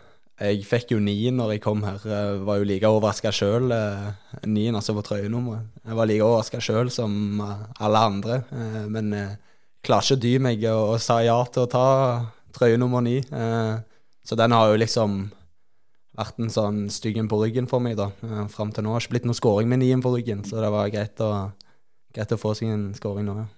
[0.40, 2.00] jeg fikk jo ni når jeg kom her.
[2.08, 3.68] Jeg var jo like overraska sjøl.
[4.48, 5.68] Nien, altså på trøyenummeret.
[5.84, 8.42] Jeg var like overraska sjøl som alle andre.
[8.92, 9.36] Men jeg
[9.84, 11.88] klarer ikke å dy meg og, og sa ja til å ta
[12.56, 13.18] trøye nummer ni.
[14.24, 15.26] Så den har jo liksom
[16.16, 18.90] vært en sånn styggen på ryggen for meg da, uh, fram til nå.
[18.90, 21.30] Det har ikke blitt noe scoring med nien på ryggen, så det var greit å,
[22.16, 23.50] greit å få seg en scoring nå, ja.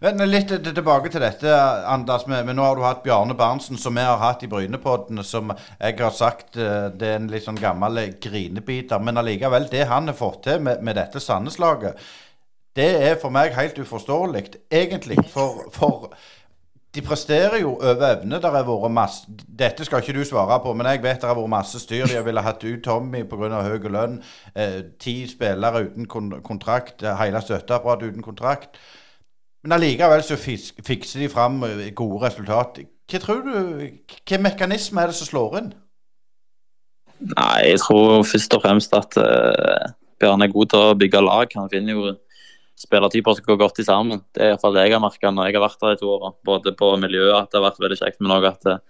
[0.00, 1.50] Men litt tilbake til dette,
[1.90, 2.24] Anders.
[2.30, 5.98] Men nå har du hatt Bjarne Berntsen, som vi har hatt i Brynepodden, som jeg
[5.98, 9.02] har sagt eh, det er en litt sånn gammel grinebiter.
[9.02, 11.98] Men allikevel, det han har fått til med, med dette Sandnes-laget,
[12.78, 15.18] det er for meg helt uforståelig, egentlig.
[15.32, 16.12] For, for
[16.94, 18.40] de presterer jo over evne.
[18.40, 19.26] Der har vært masse
[19.58, 22.06] Dette skal ikke du svare på, men jeg vet det har vært masse styr.
[22.08, 23.62] De ville hatt ut Tommy pga.
[23.66, 24.22] høy lønn.
[24.54, 26.06] Eh, ti spillere uten
[26.42, 27.02] kontrakt.
[27.02, 28.80] Eh, hele støtteapparatet uten kontrakt.
[29.62, 32.80] Men allikevel så fikser de fram eh, gode resultat.
[33.10, 35.70] Hva tror du, hvilken mekanisme er det som slår inn?
[37.18, 39.88] Nei, jeg tror først og fremst at uh,
[40.20, 41.54] Bjørn er god til å bygge lag.
[41.58, 42.12] Han finner jo
[42.78, 44.22] spillertyper som går godt sammen.
[44.34, 46.36] Det er iallfall det jeg har merka når jeg har vært der i to år.
[46.46, 48.84] Både på miljøet at det har vært veldig kjekt, men òg at eh,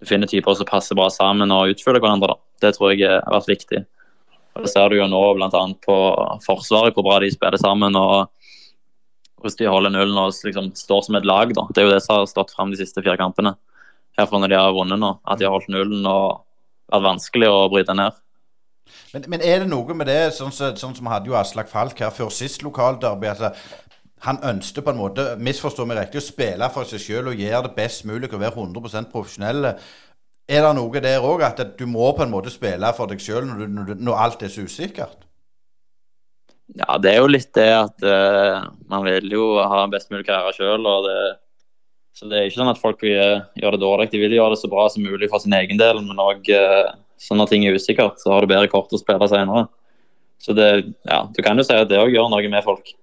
[0.00, 2.36] du finner typer som passer bra sammen og utfyller hverandre.
[2.60, 3.82] Det tror jeg har vært viktig.
[4.56, 5.64] Og Det ser du jo nå bl.a.
[5.84, 5.96] på
[6.44, 7.96] Forsvaret, hvor bra de spiller sammen.
[7.96, 8.30] og
[9.40, 11.52] hvordan de holder nullen og liksom står som et lag.
[11.56, 11.66] Da.
[11.72, 13.54] Det er jo det som har stått fram de siste fire kampene.
[14.18, 15.14] Herfra når de har vunnet nå.
[15.24, 16.42] At de har holdt nullen og
[16.90, 18.18] vært vanskelig å bryte ned.
[19.12, 21.98] Men, men, er det noe med det, sånn, så, sånn som hadde jo Aslak Falk
[22.02, 23.56] her før sist lokalderby, at
[24.26, 27.64] han ønsket på en måte, misforstå meg riktig, å spille for seg sjøl og gjøre
[27.68, 29.74] det best mulig og være 100% profesjonelle.
[30.50, 33.46] Er det noe der òg, at du må på en måte spille for deg sjøl
[33.48, 35.24] når, når, når, alt er så usikkert?
[36.76, 40.26] Ja, det er jo litt det at uh, man vil jo ha en best mulig
[40.28, 40.84] karriere sjøl.
[42.14, 44.10] Så det er ikke sånn at folk vil gjøre det dårlig.
[44.12, 46.50] De vil gjøre det så bra som mulig for sin egen del, men òg
[47.20, 49.66] så når ting er usikkert, så har du bedre kort å spille senere.
[50.40, 50.70] Så det,
[51.04, 52.94] ja, du kan jo si at det òg gjør noe med folk.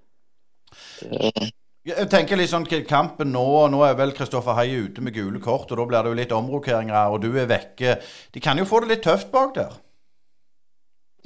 [1.04, 1.52] Det...
[1.88, 5.70] Jeg tenker litt sånn kampen nå, nå er vel Kristoffer Heie ute med gule kort,
[5.72, 7.94] og da blir det jo litt omrokeringer, og du er vekke.
[8.34, 9.78] De kan jo få det litt tøft bak der?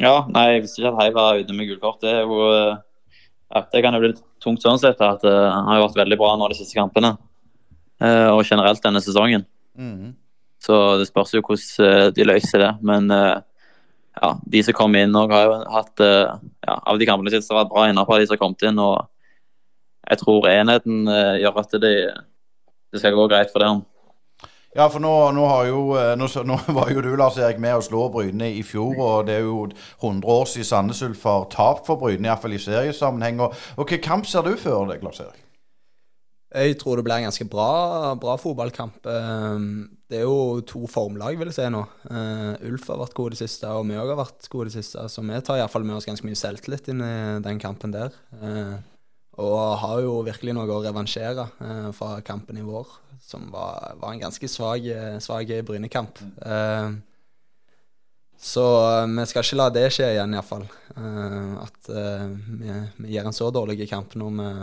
[0.02, 2.04] Ja, nei, jeg visste ikke at Hei var ute med gule kort.
[2.04, 5.02] Det, er jo, ja, det kan jo bli litt tungt sånn sett.
[5.02, 7.16] at uh, Han har jo vært veldig bra nå de siste kampene,
[8.04, 9.48] uh, og generelt denne sesongen.
[9.80, 10.14] Mm -hmm.
[10.62, 12.72] Så det spørs jo hvordan eh, de løser det.
[12.86, 13.38] Men eh,
[14.22, 16.34] ja, de som kom inn òg, har jo hatt eh,
[16.68, 18.82] ja, Av de kampene sine har vært bra innenfor de som har kommet inn.
[18.82, 19.00] Og
[20.12, 21.08] jeg tror enheten
[21.40, 21.96] gjør at det,
[22.92, 23.86] det skal gå greit for dem.
[24.72, 25.80] Ja, for nå, nå, jo,
[26.16, 28.94] nå, nå, var jo du Lars Erik, med å slå Bryne i fjor.
[28.96, 29.66] og Det er jo
[30.00, 33.42] 100 år siden Sandnes Ulf har tapt for Bryne, iallfall i seriesammenheng.
[33.44, 35.42] Og, og Hvilken kamp ser du for deg, Lars Erik?
[36.52, 39.08] Jeg tror det blir en ganske bra, bra fotballkamp.
[40.12, 41.86] Det er jo to formlag, vil jeg si nå.
[42.10, 44.72] Uh, Ulf har vært god i det siste, og vi òg har vært gode i
[44.72, 45.06] det siste.
[45.08, 47.14] Så vi tar iallfall med oss ganske mye selvtillit inn i
[47.46, 48.18] den kampen der.
[48.42, 48.76] Uh,
[49.40, 52.92] og har jo virkelig noe å revansjere uh, fra kampen i vår,
[53.24, 54.92] som var, var en ganske svak
[55.70, 56.20] Brynekamp.
[58.42, 58.68] Så
[59.16, 60.68] vi skal ikke la det skje igjen, iallfall.
[60.98, 64.54] Uh, at vi, vi gjør en så dårlig kamp når vi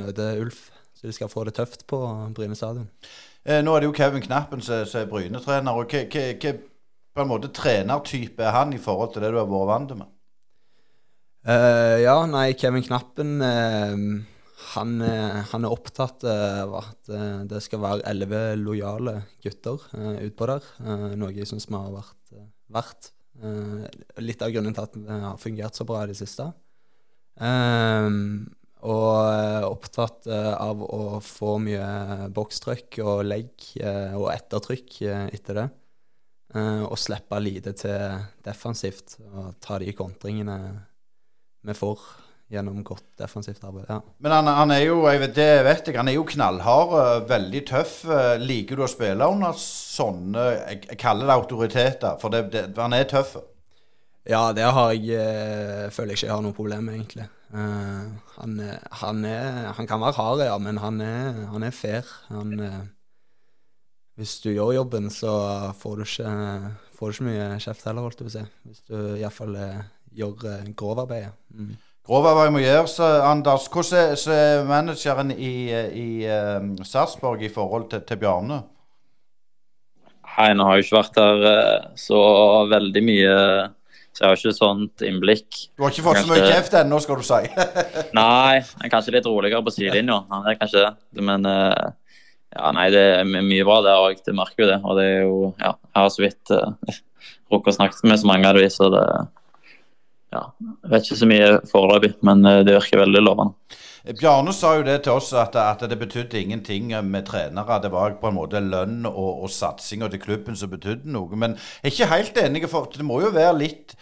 [0.00, 0.70] møter Ulf.
[0.96, 2.00] Så de skal få det tøft på
[2.32, 2.88] Bryne stadion.
[3.46, 5.76] Eh, nå er det jo Kevin Knappen som er Bryne-trener.
[5.78, 5.92] og
[7.16, 10.08] Hva en måte trenertype er han i forhold til det du har vært vant med?
[11.46, 13.94] Uh, ja, nei, Kevin Knappen uh,
[14.72, 17.12] han, uh, han, er opptatt av at
[17.46, 20.66] det skal være elleve lojale gutter utpå der.
[21.14, 22.34] noe jeg syns vi har vært
[22.74, 23.12] verdt.
[24.18, 26.48] litt av grunnen til at det har fungert så bra i det siste.
[28.90, 29.14] Og
[29.76, 35.66] opptatt eh, av å få mye bokstrykk og legg eh, og ettertrykk etter det.
[36.56, 40.54] Og slippe lite til defensivt og ta de kontringene
[41.66, 42.04] vi får
[42.54, 43.88] gjennom godt defensivt arbeid.
[43.90, 43.98] Ja.
[44.22, 47.62] Men han, han, er jo jeg vet, det vet jeg, han er jo knallhard, veldig
[47.68, 47.96] tøff.
[48.40, 53.10] Liker du å spille under sånne Jeg kaller det autoriteter, for det, det, han er
[53.10, 53.34] tøff?
[54.24, 57.28] Ja, det har jeg, føler jeg ikke jeg har noe problem med, egentlig.
[57.54, 58.58] Uh, han,
[59.00, 62.08] han, er, han, kan være hard, ja, men han er, han er fair.
[62.32, 62.84] Han, uh,
[64.16, 65.32] hvis du gjør jobben, så
[65.78, 66.30] får du ikke,
[66.98, 68.44] får du ikke mye kjeft heller, holdt jeg på å si.
[68.66, 69.82] Hvis du iallfall uh,
[70.16, 71.34] gjøre uh, grovarbeidet.
[71.54, 71.74] Mm.
[72.06, 73.00] Grovarbeid må gjøres.
[73.02, 76.06] Anders, hvordan er, er manageren i, i
[76.86, 78.60] Sarpsborg i forhold til, til Bjarne?
[80.36, 82.20] Hei, nå har jeg ikke vært uh, så
[82.68, 83.36] veldig mye,
[84.16, 85.58] så jeg har ikke sånt innblikk.
[85.76, 86.30] Du har ikke fått kanskje...
[86.30, 87.40] så mye kjeft ennå, skal du si?
[88.16, 90.22] nei, jeg er kanskje litt roligere på sidelinja.
[90.32, 91.24] Det er kanskje det.
[91.28, 91.90] Men uh,
[92.56, 94.22] ja, nei, det er mye bra der òg.
[94.24, 94.78] Det merker jo det.
[94.80, 96.96] Og det er jo Ja, jeg har så vidt uh,
[97.52, 99.04] rukket å snakke med så mange av de, så det
[100.32, 103.76] ja, jeg vet ikke så mye foreløpig, men det virker veldig lovende.
[104.06, 107.80] Bjarne sa jo det til oss, at, at det betydde ingenting med trenere.
[107.82, 111.34] Det var på en måte lønn og, og satsinga til klubben som betydde noe.
[111.34, 113.96] Men jeg er ikke helt enig, for det må jo være litt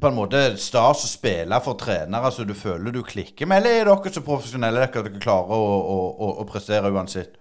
[0.00, 3.80] på en måte stas å spille for trenere så du føler du klikker med, eller
[3.82, 7.34] er dere så profesjonelle at dere klarer å, å, å, prestere uansett?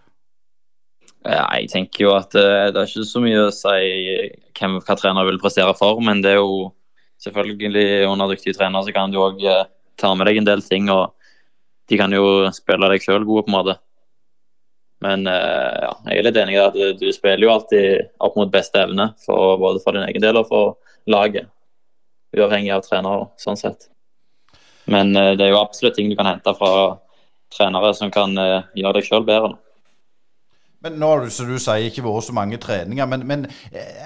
[1.22, 3.78] Jeg tenker jo at uh, det er ikke så mye å si
[4.58, 6.72] hvem, hva trener vil prestere for, men det er jo
[7.22, 9.68] selvfølgelig under dyktige trenere så kan du òg uh,
[10.02, 10.90] ta med deg en del ting.
[10.90, 11.14] og
[11.91, 12.25] de kan jo
[12.56, 13.77] spille deg sjøl gode, på en måte.
[15.04, 15.34] Men uh,
[15.82, 19.10] ja, jeg er litt enig i at du spiller jo alltid opp mot beste evne,
[19.25, 20.77] for, både for din egen del og for
[21.12, 21.49] laget.
[22.38, 23.89] Uavhengig av trener, sånn sett.
[24.91, 26.71] Men uh, det er jo absolutt ting du kan hente fra
[27.51, 29.58] trenere som kan gjøre deg sjøl bedre.
[30.82, 33.10] Men nå har du, som du sier, ikke vært så mange treninger.
[33.12, 33.43] Men, men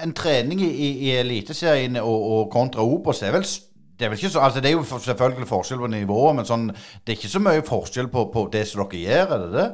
[0.02, 3.46] en trening i, i Eliteserien og, og kontra Obos er vel
[3.96, 7.18] det er, så, altså det er jo selvfølgelig forskjell på nivået, men sånn, det er
[7.18, 9.66] ikke så mye forskjell på, på det som dere gjør, er det det?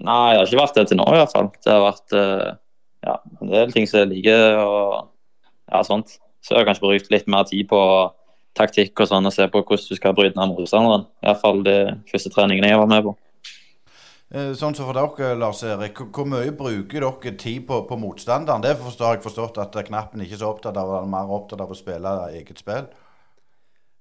[0.00, 1.50] Nei, det har ikke vært det til nå i hvert fall.
[1.60, 2.46] Det har vært uh,
[3.04, 5.10] ja, en del ting som jeg liker og
[5.70, 6.16] ja, sånt.
[6.40, 7.80] Så jeg kanskje brukt litt mer tid på
[8.56, 11.04] taktikk og sånn, og se på hvordan du skal bryte ned motstanderen.
[11.24, 11.76] Iallfall de
[12.10, 13.14] første treningene jeg var med på.
[14.30, 18.62] Eh, sånn som for dere, Lars Erik, hvor mye bruker dere tid på, på motstanderen?
[18.62, 21.72] Det har jeg forstått at Knappen ikke er så opptatt av, er mer opptatt av
[21.74, 22.86] å spille eget spill?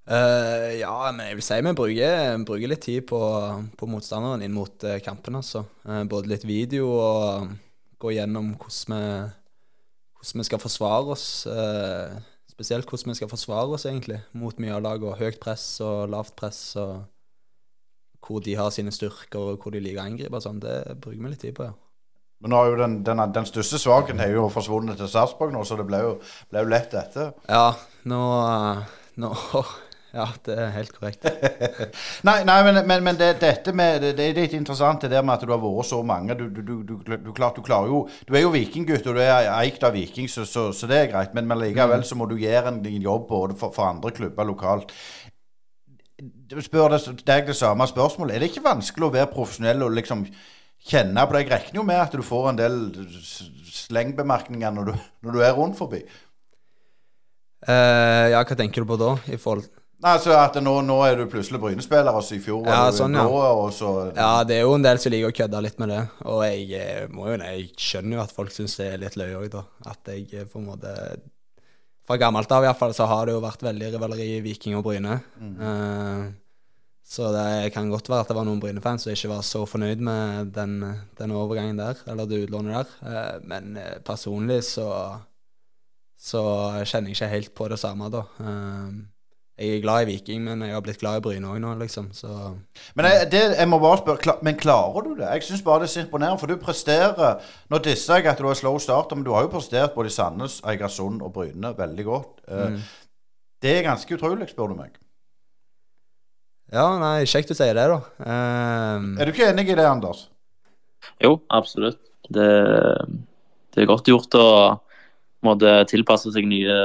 [0.10, 3.20] Uh, ja, men jeg vil si vi bruker, bruker litt tid på,
[3.78, 5.42] på, motstanderen inn mot uh, kampen.
[5.42, 5.64] Altså.
[5.86, 7.50] Uh, både litt video og
[8.02, 9.04] gå gjennom hvordan vi,
[10.20, 11.28] hvordan vi skal forsvare oss.
[12.50, 15.22] spesielt hvordan vi skal forsvare oss egentlig mot mye av laget.
[15.22, 16.62] Høyt press og lavt press.
[16.78, 17.02] og
[18.26, 20.42] hvor de har sine styrker, og hvor de liker å angripe.
[20.44, 20.62] Sånn.
[20.64, 21.76] Det bruker vi litt tid på, ja.
[22.40, 25.66] Men nå har jo den, den, den største svakheten er jo forsvunnet til Sarpsborg nå,
[25.68, 26.16] så det ble jo,
[26.52, 27.26] ble jo lett dette.
[27.52, 27.74] Ja,
[28.08, 28.20] nå,
[29.20, 29.32] nå
[30.20, 31.28] ja, det er helt korrekt.
[32.30, 35.26] nei, nei, men, men, men det, dette med, det, det, er litt interessant det der
[35.28, 36.38] med at du har vært så mange.
[36.40, 39.52] Du, du, du, du, klart, du klarer jo Du er jo vikinggutt, og du er
[39.58, 41.36] eikt av Viking, så, så, så, det er greit.
[41.36, 42.08] Men, men likevel mm.
[42.08, 44.96] så må du gjøre en jobb både for, for andre klubber lokalt
[46.66, 48.36] spør deg det samme spørsmålet.
[48.36, 50.24] Er det ikke vanskelig å være profesjonell og liksom
[50.90, 51.44] kjenne på det?
[51.44, 52.80] Jeg regner jo med at du får en del
[53.70, 56.02] slengbemerkninger når du, når du er rundt forbi.
[57.68, 59.18] Uh, ja, hva tenker du på da?
[59.28, 59.68] i forhold
[60.00, 63.26] Nei, altså at nå, nå er du plutselig Bryne-spiller, altså i fjor ja, sånn, ja.
[63.28, 65.98] Blå, så, ja, det er jo en del som liker å kødde litt med det.
[66.24, 69.36] Og jeg, eh, må jo, jeg skjønner jo at folk syns det er litt løye
[69.42, 69.66] òg, da.
[69.92, 70.94] At jeg eh, på en måte
[72.10, 75.20] fra gammelt av iallfall, så har det jo vært veldig rivaleri i Viking og Bryne.
[75.38, 75.58] Mm.
[75.62, 76.24] Uh,
[77.06, 80.02] så det kan godt være at det var noen Bryne-fans som ikke var så fornøyd
[80.06, 80.74] med den,
[81.20, 82.96] den overgangen der, eller det utlånet der.
[83.06, 84.90] Uh, men uh, personlig så,
[86.18, 86.44] så
[86.82, 88.26] kjenner jeg ikke helt på det samme, da.
[89.60, 92.06] Jeg er glad i Viking, men jeg har blitt glad i Bryne òg nå, liksom.
[92.16, 92.30] Så.
[92.96, 95.28] Men jeg, det, jeg må bare spørre, men klarer du det?
[95.28, 98.48] Jeg syns bare det er så imponerende, for du presterer Nå disser jeg at du
[98.48, 102.08] har slow start, men du har jo prestert både i Sandnes, Eigersund og Bryne veldig
[102.08, 102.32] godt.
[102.48, 102.80] Eh, mm.
[103.60, 104.96] Det er ganske utrolig, spør du meg.
[106.72, 108.00] Ja, nei, kjekt du sier det, da.
[108.24, 109.16] Um...
[109.20, 110.28] Er du ikke enig i det, Anders?
[111.20, 112.00] Jo, absolutt.
[112.30, 112.48] Det,
[113.76, 114.50] det er godt gjort å
[115.44, 116.76] måtte tilpasse seg nye,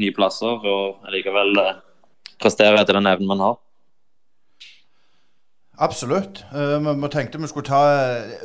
[0.00, 1.74] nye plasser og likevel eh,
[2.44, 3.62] prestere etter den evnen man har.
[5.82, 6.44] Absolutt.
[6.54, 7.82] Uh, vi tenkte vi skulle ta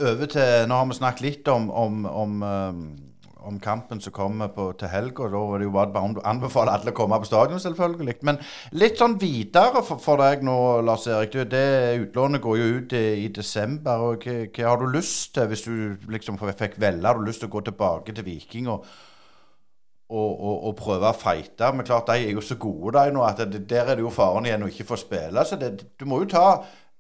[0.02, 4.50] over til Nå har vi snakket litt om, om, om, uh, om kampen som kommer
[4.56, 5.28] på, til helga.
[5.30, 8.18] Da var det jo bare å anbefale alle å komme på stadion, selvfølgelig.
[8.26, 8.42] Men
[8.74, 10.58] litt sånn videre for, for deg nå,
[10.88, 11.36] Lars Erik.
[11.36, 14.08] Du, det Utlånet går jo ut i, i desember.
[14.10, 17.06] og hva, hva, har du lyst til, hvis du liksom fikk velge?
[17.06, 18.90] Har du lyst til å gå tilbake til Viking og,
[20.10, 20.26] å,
[20.70, 21.72] og prøve å fighte?
[21.76, 24.14] Men klart, de er jo så gode, de nå, at det, der er det jo
[24.14, 25.46] faren igjen å ikke få spille.
[25.46, 26.46] Så det, du må jo ta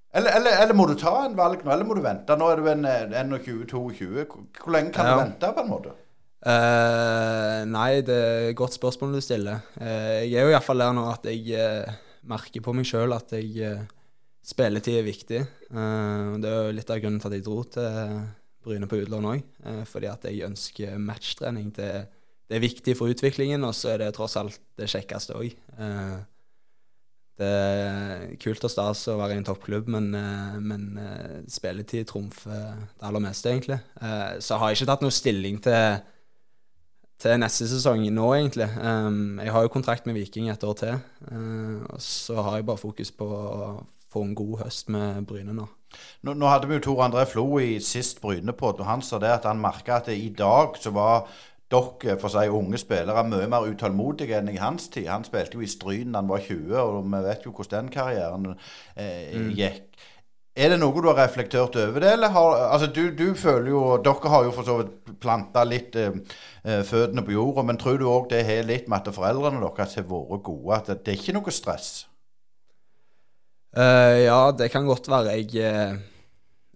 [0.09, 2.33] eller, eller, eller, må du ta en valg nå, eller må du vente?
[2.37, 2.85] Nå er du en
[3.29, 4.23] 21-22.
[4.25, 5.11] Hvor lenge kan ja.
[5.13, 5.93] du vente, på en måte?
[6.39, 9.61] Uh, nei, det er et godt spørsmål du stiller.
[9.75, 11.99] Uh, jeg er jo iallfall der nå at jeg uh,
[12.31, 13.75] merker på meg sjøl at jeg
[14.49, 15.39] spilletid er viktig.
[15.69, 18.15] det er jo litt av grunnen til at jeg dro til
[18.65, 19.43] Bryne på utlån òg.
[19.85, 22.07] fordi at jeg ønsker matchtrening til,
[22.49, 25.51] det er viktig for utviklingen, og så er det tross alt det kjekkeste òg.
[25.53, 26.15] Eh,
[27.39, 32.09] det er kult og stas å være i en toppklubb, men, eh, men eh, spilletid
[32.09, 33.77] trumfer det aller meste, egentlig.
[34.41, 36.01] Så så har jeg ikke tatt noe stilling til,
[37.21, 38.67] til neste sesong nå, egentlig.
[38.81, 42.81] Um, jeg har jo kontrakt med Viking et år til, og så har jeg bare
[42.81, 43.73] fokus på å
[44.09, 45.67] få en god høst med Bryne nå.
[46.25, 49.31] Nå, nå hadde vi jo Tor André Flo i sist Brynepod, og han sa det
[49.33, 51.29] at han merka at i dag så var
[51.69, 55.09] dere for seg unge spillere mye mer utålmodige enn i hans tid.
[55.09, 57.93] Han spilte jo i Stryn da han var 20, og vi vet jo hvordan den
[57.93, 58.47] karrieren
[58.95, 59.51] eh, mm.
[59.57, 60.07] gikk.
[60.59, 63.81] Er det noe du har reflektert over det, eller har Altså, du, du føler jo
[64.03, 66.17] Dere har jo for så vidt planta litt eh,
[66.65, 69.95] eh føttene på jorda, men tror du òg det har litt med at foreldrene deres
[69.95, 70.75] har vært gode?
[70.75, 71.89] At det, det er ikke noe stress?
[73.77, 75.37] Uh, ja, det kan godt være.
[75.37, 75.99] Jeg uh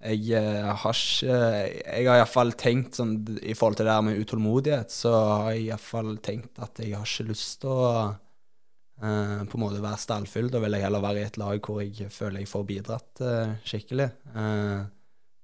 [0.03, 4.19] jeg eh, har ikke Jeg har iallfall tenkt sånn i forhold til det her med
[4.19, 9.57] utålmodighet, så har jeg iallfall tenkt at jeg har ikke lyst til å uh, på
[9.57, 10.49] en måte være stallfull.
[10.51, 13.53] Da vil jeg heller være i et lag hvor jeg føler jeg får bidratt uh,
[13.67, 14.09] skikkelig.
[14.35, 14.83] Uh,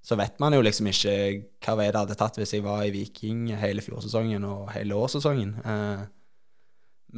[0.03, 1.15] så vet man jo liksom ikke
[1.63, 5.57] hva vei det hadde tatt hvis jeg var i Viking hele fjorsesongen og hele årssesongen.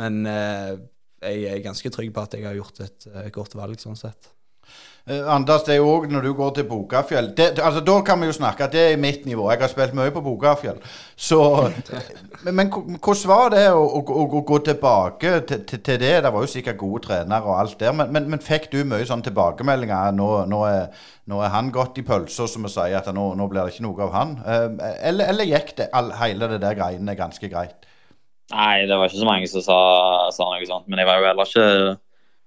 [0.02, 4.34] men jeg er ganske trygg på at jeg har gjort et godt valg sånn sett.
[5.10, 8.20] Uh, Anders, det er jo òg når du går til Bokafjell det, altså Da kan
[8.22, 9.48] vi jo snakke at det er mitt nivå.
[9.50, 10.78] Jeg har spilt mye på Bokafjell.
[11.18, 11.40] Så
[12.46, 16.14] Men, men hvordan var det å, å, å gå tilbake til, til, til, det?
[16.26, 17.94] Det var jo sikkert gode trenere og alt der.
[17.98, 20.14] Men, men, men fikk du mye sånn tilbakemeldinger?
[20.18, 23.50] Nå, nå, er, nå er han gått i pølsa, som vi sier, at nå, nå,
[23.50, 24.34] blir det ikke noe av han.
[24.42, 27.90] Uh, eller, eller, gikk det all, hele det der greiene ganske greit?
[28.54, 29.82] Nei, det var ikke så mange som sa,
[30.34, 30.90] sa noe sånt.
[30.90, 31.68] Men jeg var jo heller ikke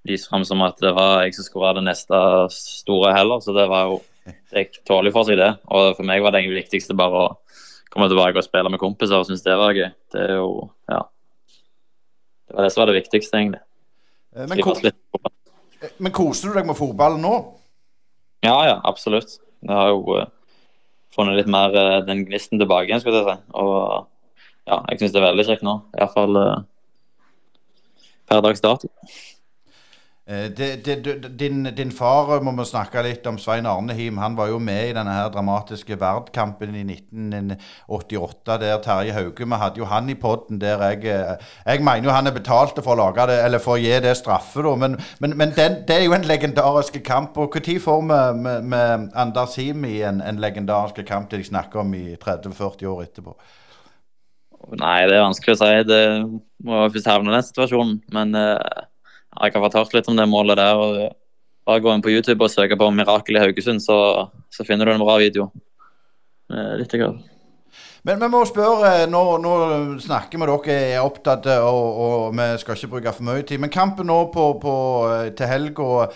[0.08, 2.18] lyst fram som at det var jeg som skulle være det neste
[2.54, 3.40] store heller.
[3.44, 5.50] Så det var jo Det gikk tålelig for seg, det.
[5.68, 7.32] Og for meg var det egentlig viktigste bare å
[7.92, 9.90] komme tilbake og spille med kompiser og synes det var gøy.
[10.14, 11.02] Det er jo Ja.
[12.48, 13.60] Det var det som var det viktigste, egentlig.
[14.36, 14.74] Eh, men, ko
[15.98, 17.34] men koser du deg med fotballen nå?
[18.44, 19.38] Ja, ja, absolutt.
[19.64, 20.26] Jeg har jo uh,
[21.14, 23.36] funnet litt mer uh, den gnisten tilbake igjen, skulle jeg si.
[23.60, 24.08] Og
[24.68, 25.78] ja, jeg syns det er veldig kjekt nå.
[25.96, 26.56] Iallfall uh,
[28.28, 28.90] per dags dato.
[30.26, 33.36] Eh, det, det, din, din, far må vi snakke litt om.
[33.38, 39.12] Svein Arnehim han var jo med i denne her dramatiske Verdkampen i 1988, der Terje
[39.12, 41.34] Hauge Vi hadde jo han i poden der jeg eh,
[41.66, 44.14] Jeg mener jo han er betalt for å lage det, eller for å gi det
[44.16, 44.72] straffe, da.
[44.80, 47.36] Men, men, men den, det er jo en legendarisk kamp.
[47.36, 51.50] Og når får vi med, med, Anders Him i en, en legendarisk kamp det de
[51.50, 53.36] snakker om i 30-40 år etterpå?
[54.80, 55.70] Nei, det er vanskelig å si.
[55.84, 56.02] Det
[56.64, 58.00] må først havne den situasjonen.
[58.16, 58.88] Men uh
[59.40, 60.78] jeg har fått hørt litt om det målet der.
[60.78, 61.14] og
[61.64, 64.92] Bare gå inn på YouTube og søke på 'Mirakel i Haugesund', så, så finner du
[64.92, 65.50] en bra video.
[66.52, 67.22] Eh, litt grann.
[68.04, 69.52] Men vi må spørre, nå, nå
[70.04, 73.62] snakker vi dere er opptatt, og, og, vi skal ikke bruke for mye tid.
[73.62, 74.74] Men kampen nå på, på,
[75.38, 76.10] til helga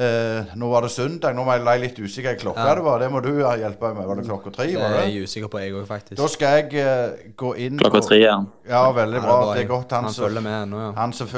[0.00, 2.74] Eh, nå var det søndag, nå var jeg litt usikker på klokka ja.
[2.78, 3.02] det var.
[3.02, 4.06] Det må du hjelpe meg med.
[4.08, 4.68] Var det klokka tre?
[4.72, 6.16] Det er jeg usikker på, jeg òg, faktisk.
[6.16, 8.38] Da skal jeg uh, gå inn Klokka tre, ja.
[8.70, 9.34] Ja, veldig bra.
[9.50, 9.92] det, er godt.
[9.92, 10.94] Han, han følger med ennå, ja.
[10.96, 11.28] Han som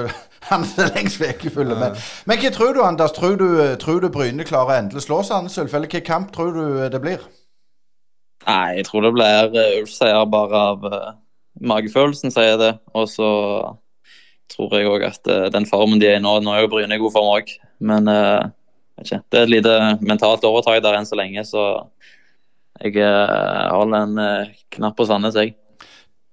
[0.94, 1.81] lengst vekk følger ja.
[1.81, 2.05] med.
[2.31, 3.16] Men hva tror du, Anders?
[3.16, 3.48] Tror du,
[3.83, 5.75] tror du Bryne klarer endelig slå Sandnes Ulf?
[5.75, 7.27] Eller hvilken kamp tror du eh, det blir?
[8.46, 11.11] Nei, jeg tror det blir Ulf-seier bare av uh,
[11.59, 12.77] magefølelsen, sier det.
[12.94, 13.33] Og så
[14.55, 16.94] tror jeg òg at uh, den formen de er i nå Nå er jo Bryne
[16.94, 18.47] i god form òg, men uh,
[19.03, 21.66] det er et lite mentalt overtak der enn så lenge, så
[22.83, 25.57] jeg uh, holder en uh, knapp på Sandnes, jeg.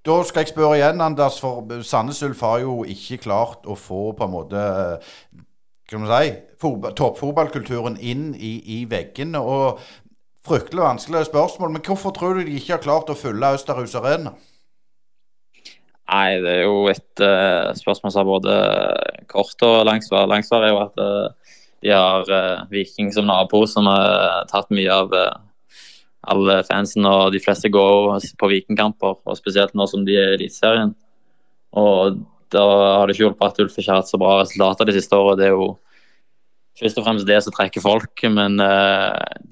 [0.06, 4.12] Da skal jeg spørre igjen, Anders, for Sandnes Ulf har jo ikke klart å få
[4.16, 4.66] på en måte
[5.90, 9.42] kan man si, toppfotballkulturen inn i, i veggene.
[10.46, 14.36] Fryktelig vanskelig spørsmål, men hvorfor tror du de ikke har klart å fylle Østerhus Arena?
[16.10, 18.54] Nei, det er jo et uh, spørsmål som har både
[19.30, 20.30] kort og langsvar.
[20.30, 21.52] Langsvar er jo at uh,
[21.86, 25.13] de har uh, Viking som nabo, som har tatt mye av
[26.34, 27.06] alle fansen.
[27.06, 30.95] Og de fleste går på Vikingkamper, og spesielt nå som de er i Eliteserien.
[31.78, 32.17] Og
[32.50, 35.13] da har det ikke hjulpet at Ulf ikke har hatt så bra resultater de siste
[35.13, 35.38] årene.
[35.38, 35.71] Det er jo
[36.81, 38.58] først og fremst det som trekker folk, men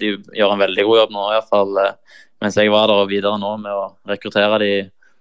[0.00, 1.82] de gjør en veldig god jobb nå, iallfall.
[2.42, 4.72] Mens jeg var der og videre nå med å rekruttere de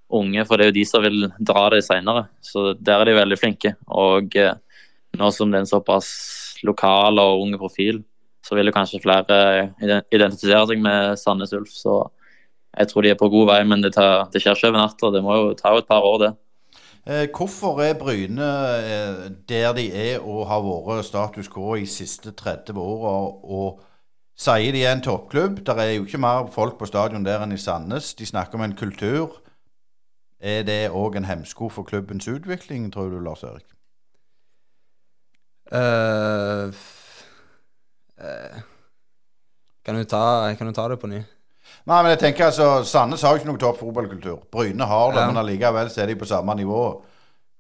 [0.10, 2.28] unge, for det er jo de som vil dra det seinere.
[2.43, 3.74] Så der er de veldig flinke.
[3.88, 4.53] Og eh,
[5.18, 6.10] nå som det er en såpass
[6.68, 8.01] lokal og ung profil,
[8.45, 9.38] så vil jo kanskje flere
[9.84, 11.74] identifisere seg med Sandnes Ulf.
[11.76, 11.99] Så
[12.78, 15.12] jeg tror de er på god vei, men det, tar, det skjer ikke over natta.
[15.14, 16.34] Det må jo ta et par år, det.
[17.08, 18.47] Eh, hvorfor er Bryne
[18.84, 23.14] eh, der de er og har vært status quo i siste 30 åra,
[23.47, 23.80] og
[24.38, 25.62] sier de er en toppklubb?
[25.66, 28.14] Der er jo ikke mer folk på stadion der enn i Sandnes.
[28.20, 29.39] De snakker om en kultur.
[30.40, 33.66] Er det òg en hemsko for klubbens utvikling, tror du, Lars Erik?
[35.68, 36.70] Uh,
[38.22, 38.60] uh,
[39.84, 41.24] kan, du ta, kan du ta det på ny?
[41.88, 44.46] Nei, men jeg tenker altså, Sandnes har jo ikke noe topp fotballkultur.
[44.52, 45.28] Bryne har det, Ja.
[45.28, 47.02] men allikevel så er de på samme nivå.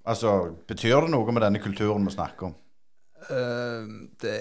[0.07, 2.55] Altså, Betyr det noe med denne kulturen vi snakker om?
[3.27, 4.37] Uh, det,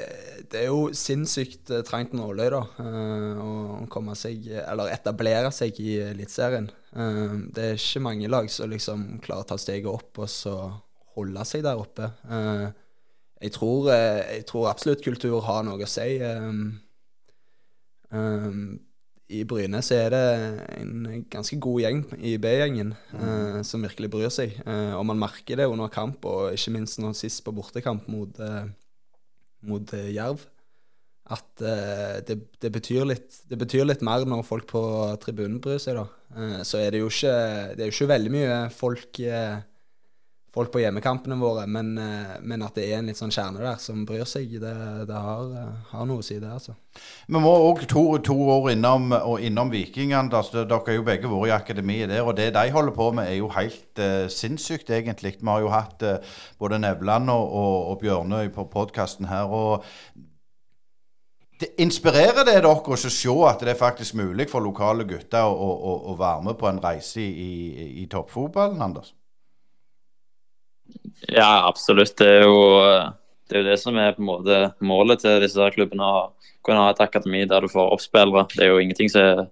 [0.52, 2.62] det er jo sinnssykt trangt nåløy, da.
[3.42, 6.68] å komme seg, eller etablere seg i Eliteserien.
[6.96, 10.56] Eh, det er ikke mange lag som liksom klarer å ta steget opp og så
[11.16, 12.10] holde seg der oppe.
[12.28, 12.66] Eh,
[13.44, 16.16] jeg, tror, eh, jeg tror absolutt kultur har noe å si.
[16.24, 16.50] eh,
[18.16, 18.50] eh,
[19.36, 20.24] I Bryne så er det
[20.78, 24.54] en ganske god gjeng i B-gjengen eh, som virkelig bryr seg.
[24.96, 28.68] Og man merker det under kamp, og ikke minst nå sist på bortekamp mot, eh,
[29.66, 30.46] mot Jerv.
[31.26, 34.82] At uh, det, det, betyr litt, det betyr litt mer når folk på
[35.22, 36.06] tribunen bryr seg, da.
[36.36, 37.38] Uh, så er det jo ikke,
[37.74, 39.56] det er jo ikke veldig mye folk uh,
[40.56, 41.90] folk på hjemmekampene våre, men,
[42.48, 44.70] men at det er en litt sånn kjerne der som bryr seg, det,
[45.12, 45.50] har,
[45.90, 46.72] har noe å si, det, altså.
[47.26, 50.48] Vi må òg to, to år innom, og innom Viking, Anders.
[50.54, 52.22] Dere har jo begge vært i akademiet der.
[52.24, 54.00] Og det de holder på med, er jo helt
[54.32, 55.34] sinnssykt, egentlig.
[55.42, 56.06] Vi har jo hatt
[56.56, 59.52] både Nevland og, og, og Bjørnøy på podkasten her.
[59.52, 59.84] og
[61.60, 65.68] det Inspirerer det dere å se at det er faktisk mulig for lokale gutter å,
[65.72, 69.14] å, å være med på en reise i, i, i toppfotballen, Anders?
[71.32, 72.16] Ja, absolutt.
[72.18, 72.58] Det er, jo,
[73.48, 76.04] det er jo det som er på en måte målet til disse her klubbene.
[76.04, 78.46] Å kunne ha et akademi der du får oppspillere.
[78.52, 79.44] Det er jo ingenting som er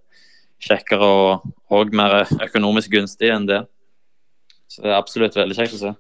[0.65, 3.63] kjekkere og, og mer økonomisk gunstig enn det.
[4.69, 5.95] Så det er absolutt veldig kjekt å se.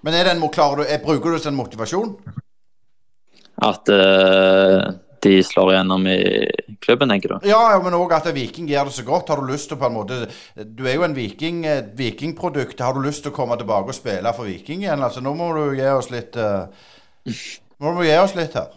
[0.00, 2.14] Men er den, klarer du, er, bruker du den som en motivasjon?
[3.66, 4.90] At uh,
[5.20, 6.18] de slår igjennom i
[6.80, 7.48] klubben, tenker du?
[7.50, 9.28] Ja, ja, men òg at Viking gjør det så godt.
[9.32, 10.22] Har du lyst til på en måte
[10.64, 11.62] Du er jo en viking,
[11.98, 12.80] vikingprodukt.
[12.80, 15.04] Har du lyst til å komme tilbake og spille for Viking igjen?
[15.04, 16.68] Altså, nå må du gi oss litt uh,
[17.28, 18.72] Nå må du gi oss litt her.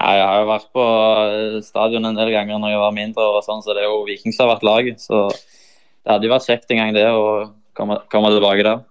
[0.00, 3.26] Nei, Jeg har jo vært på eh, stadion en del ganger når jeg var mindre,
[3.36, 5.02] og sånn, så det er jo Viking som har vært laget.
[5.04, 8.82] Så det hadde jo vært kjekt en gang, det, å komme, komme tilbake der.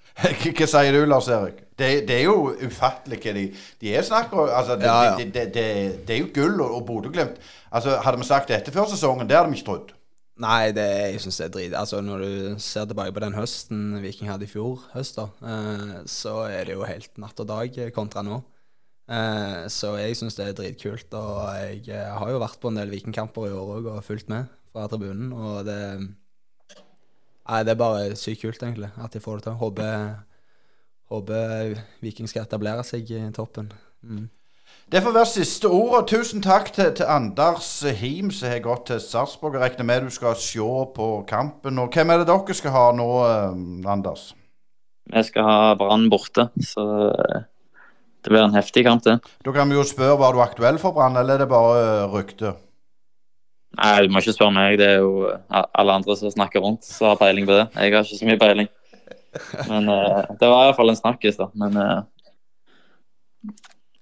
[0.54, 1.63] Hva sier du, Lars Erik?
[1.78, 3.44] Det, det er jo ufattelig hva de,
[3.80, 5.16] de er snakker altså, det, Ja, ja.
[5.18, 7.40] Det, det, er jo gull og, og Bodø-Glimt.
[7.74, 9.94] Altså, hadde vi sagt dette før sesongen, det hadde vi ikke trodd.
[10.42, 11.76] Nei, det, jeg syns det er drit.
[11.78, 16.00] Altså, når du ser tilbake på den høsten Viking hadde i fjor høst, da, eh,
[16.10, 18.40] så er det jo helt natt og dag kontra nå.
[19.04, 21.14] Eh, så jeg syns det er dritkult.
[21.14, 24.30] Og jeg eh, har jo vært på en del Vikingkamper i år òg og fulgt
[24.32, 25.32] med fra tribunen.
[25.32, 25.80] Og det
[27.44, 29.56] Nei, det er bare sykt kult, egentlig, at de får det til.
[29.60, 30.14] Håper,
[31.12, 33.72] håper Viking skal etablere seg i toppen.
[34.04, 34.28] Mm.
[34.92, 35.94] Det får være siste ord.
[35.98, 39.56] og Tusen takk til, til Anders Him, som har gått til Sarpsborg.
[39.56, 41.80] Jeg regner med du skal se på kampen.
[41.80, 44.34] Og hvem er det dere skal ha nå, eh, Anders?
[45.12, 47.48] Vi skal ha Brann borte, så eh,
[48.24, 49.18] det blir en heftig kamp, det.
[49.44, 52.06] Da kan vi jo spørre, var du aktuell for Brann, eller er det bare eh,
[52.12, 52.54] rykte?
[53.80, 54.78] Nei, du må ikke spørre meg.
[54.78, 57.66] Det er jo alle andre som snakker rundt, som har peiling på det.
[57.74, 58.70] Jeg har ikke så mye peiling.
[59.68, 61.48] Men uh, det var i hvert fall en snakkis, da.
[61.58, 62.02] Men uh,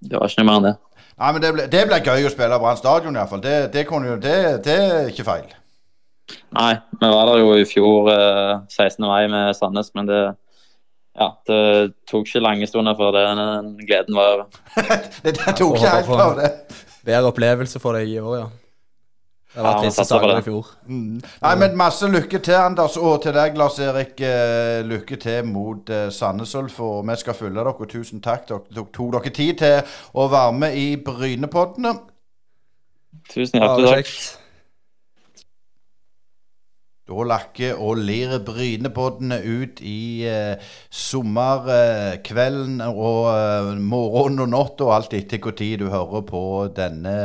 [0.03, 0.77] det var ikke noe mer enn det.
[1.23, 3.43] Nei, men Det ble, det ble gøy å spille Brann stadion, iallfall.
[3.45, 5.51] Det, det, kunne jo- det, det er ikke feil.
[6.57, 9.05] Nei, vi var der jo i fjor, eh, 16.
[9.05, 10.23] mai med Sandnes, men det
[11.13, 14.47] ja, det tok ikke lange stunder før den, den gleden var over.
[15.25, 16.51] det, det tok ikke helt av, det.
[17.05, 18.47] Bedre opplevelse for deg i år, ja.
[19.55, 20.69] Det var triste saker i fjor.
[20.89, 24.15] Nei, men masse lykke til, Anders, og til deg, Lars Erik.
[24.25, 27.89] Eh, lykke til mot eh, Sandnes Ulf, og vi skal følge dere.
[27.93, 28.47] Tusen takk.
[28.49, 31.99] Dere tok, tok dere tid til å være med i Brynepoddene.
[33.29, 34.15] Tusen hjertelig takk.
[37.13, 44.95] Da lakker og lir Brynepoddene ut i eh, sommerkvelden og eh, morgenen og natt og
[44.97, 46.43] alt etter hvor tid du hører på
[46.73, 47.17] denne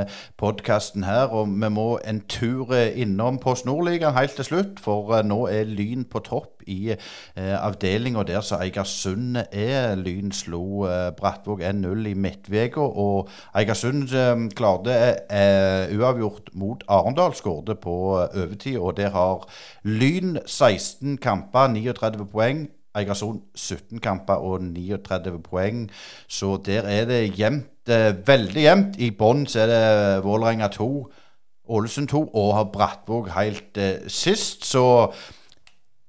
[0.42, 1.32] podkasten her.
[1.32, 5.46] Og vi må en tur eh, innom Post Nordligaen helt til slutt, for eh, nå
[5.54, 9.96] er Lyn på topp i eh, avdelinga der som Eigersund er.
[9.96, 14.96] Lyn slo eh, Brattvåg 1-0 i midtveka, og Eigersund eh, klarte
[15.32, 19.48] eh, uavgjort mot Arendal, skårte på eh, overtid, og der har
[19.84, 22.68] Lyn 16 kamper, 39 poeng.
[22.98, 25.90] Eigersund 17 kamper og 39 poeng.
[26.28, 29.00] Så der er det jevnt, eh, veldig jevnt.
[29.00, 31.12] I bånn så er det Vålerenga 2,
[31.70, 34.66] Ålesund 2 og har Brattvåg helt eh, sist.
[34.66, 35.12] Så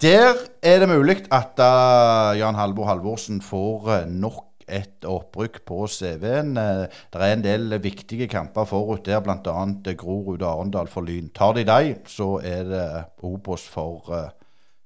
[0.02, 5.86] der er det mulig at uh, Jan Halvor Halvorsen får uh, nok et opprykk på
[5.90, 6.52] CV-en.
[6.54, 9.94] Uh, det er en del viktige kamper forut der, bl.a.
[9.98, 11.32] Grorud og Arendal for Lyn.
[11.34, 12.86] Tar de dem, så er det
[13.26, 14.12] Obos for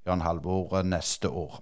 [0.07, 1.61] Jan Halvor neste år.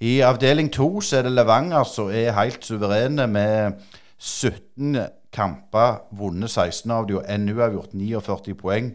[0.00, 3.78] I avdeling to er det Levanger som er helt suverene med
[4.18, 4.98] 17
[5.32, 8.92] kamper, vunnet 16 av dem og NU har gjort 49 poeng.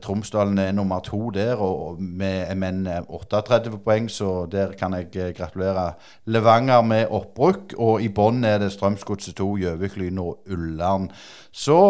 [0.00, 5.34] Tromsdalen er nummer to der, og med, med 38 poeng, så der kan jeg eh,
[5.34, 5.92] gratulere
[6.24, 7.74] Levanger med opprykk.
[7.78, 11.10] Og i bånn er det Strømsgodset 2, Gjøvik, og Ullern.
[11.52, 11.80] Så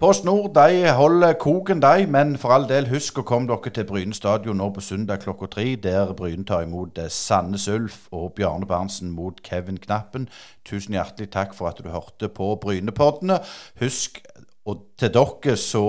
[0.00, 3.84] Post Nord de holder koken, de, men for all del, husk å komme dere til
[3.84, 8.32] Bryne stadion nå på søndag klokka tre, der Bryne tar imot eh, Sandnes Ulf og
[8.38, 10.24] Bjarne Berntsen mot Kevin Knappen.
[10.64, 13.42] Tusen hjertelig takk for at du hørte på Brynepoddene.
[13.82, 14.22] Husk,
[14.64, 15.84] og til dere så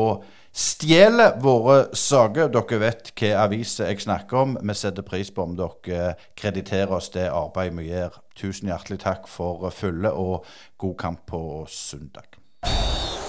[0.53, 2.51] stjeler våre saker.
[2.51, 4.57] Dere vet hva aviser jeg snakker om.
[4.61, 8.19] Vi setter pris på om dere krediterer oss det arbeidet vi gjør.
[8.37, 10.45] Tusen hjertelig takk for fulle, og
[10.81, 12.39] god kamp på søndag.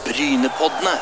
[0.06, 0.96] Brynepoddene.